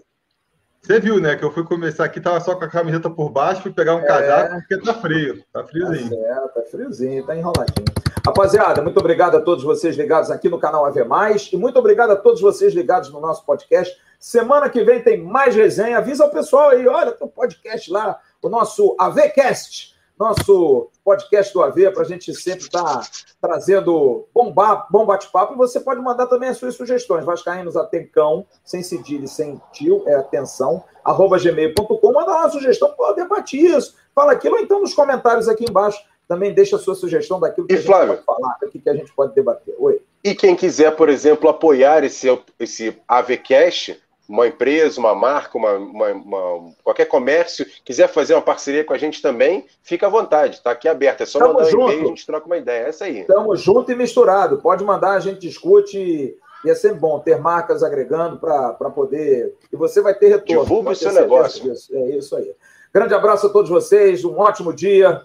[0.81, 1.37] Você viu, né?
[1.37, 3.99] Que eu fui começar aqui, tava só com a camiseta por baixo, fui pegar um
[3.99, 4.05] é...
[4.05, 5.41] casaco, porque tá frio.
[5.53, 6.09] Tá friozinho.
[6.09, 7.85] Tá certo, tá friozinho, tá enroladinho.
[8.25, 12.11] Rapaziada, muito obrigado a todos vocês ligados aqui no canal AV Mais e muito obrigado
[12.11, 13.93] a todos vocês ligados no nosso podcast.
[14.17, 15.97] Semana que vem tem mais resenha.
[15.97, 21.61] Avisa o pessoal aí, olha, tem um podcast lá, o nosso AVCast nosso podcast do
[21.61, 23.07] AV, para a gente sempre estar tá
[23.41, 24.53] trazendo bom,
[24.89, 25.53] bom bate-papo.
[25.53, 27.25] E você pode mandar também as suas sugestões.
[27.25, 32.13] Vascaínos Atencão, sem cedilha sem tio, é atenção, arroba gmail.com.
[32.13, 36.53] Manda uma sugestão, pode debater isso, fala aquilo, ou então nos comentários aqui embaixo também
[36.53, 38.95] deixa a sua sugestão daquilo que e, a gente Flávio, pode falar, daquilo que a
[38.95, 39.75] gente pode debater.
[39.77, 40.01] Oi.
[40.23, 42.27] E quem quiser, por exemplo, apoiar esse,
[42.59, 48.83] esse AVCast, uma empresa, uma marca, uma, uma, uma, qualquer comércio quiser fazer uma parceria
[48.83, 51.21] com a gente também, fica à vontade, está aqui aberto.
[51.21, 52.85] É só Tamo mandar um e-mail e a gente troca uma ideia.
[52.85, 53.21] É essa aí.
[53.21, 54.57] Estamos junto e misturado.
[54.59, 56.37] Pode mandar, a gente discute.
[56.65, 59.53] E é sempre bom ter marcas agregando para poder.
[59.71, 60.63] E você vai ter retorno.
[60.63, 61.61] Divulga o seu negócio.
[61.61, 61.93] Disso.
[61.93, 62.55] É isso aí.
[62.93, 65.21] Grande abraço a todos vocês, um ótimo dia.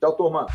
[0.00, 0.46] Tchau, turma.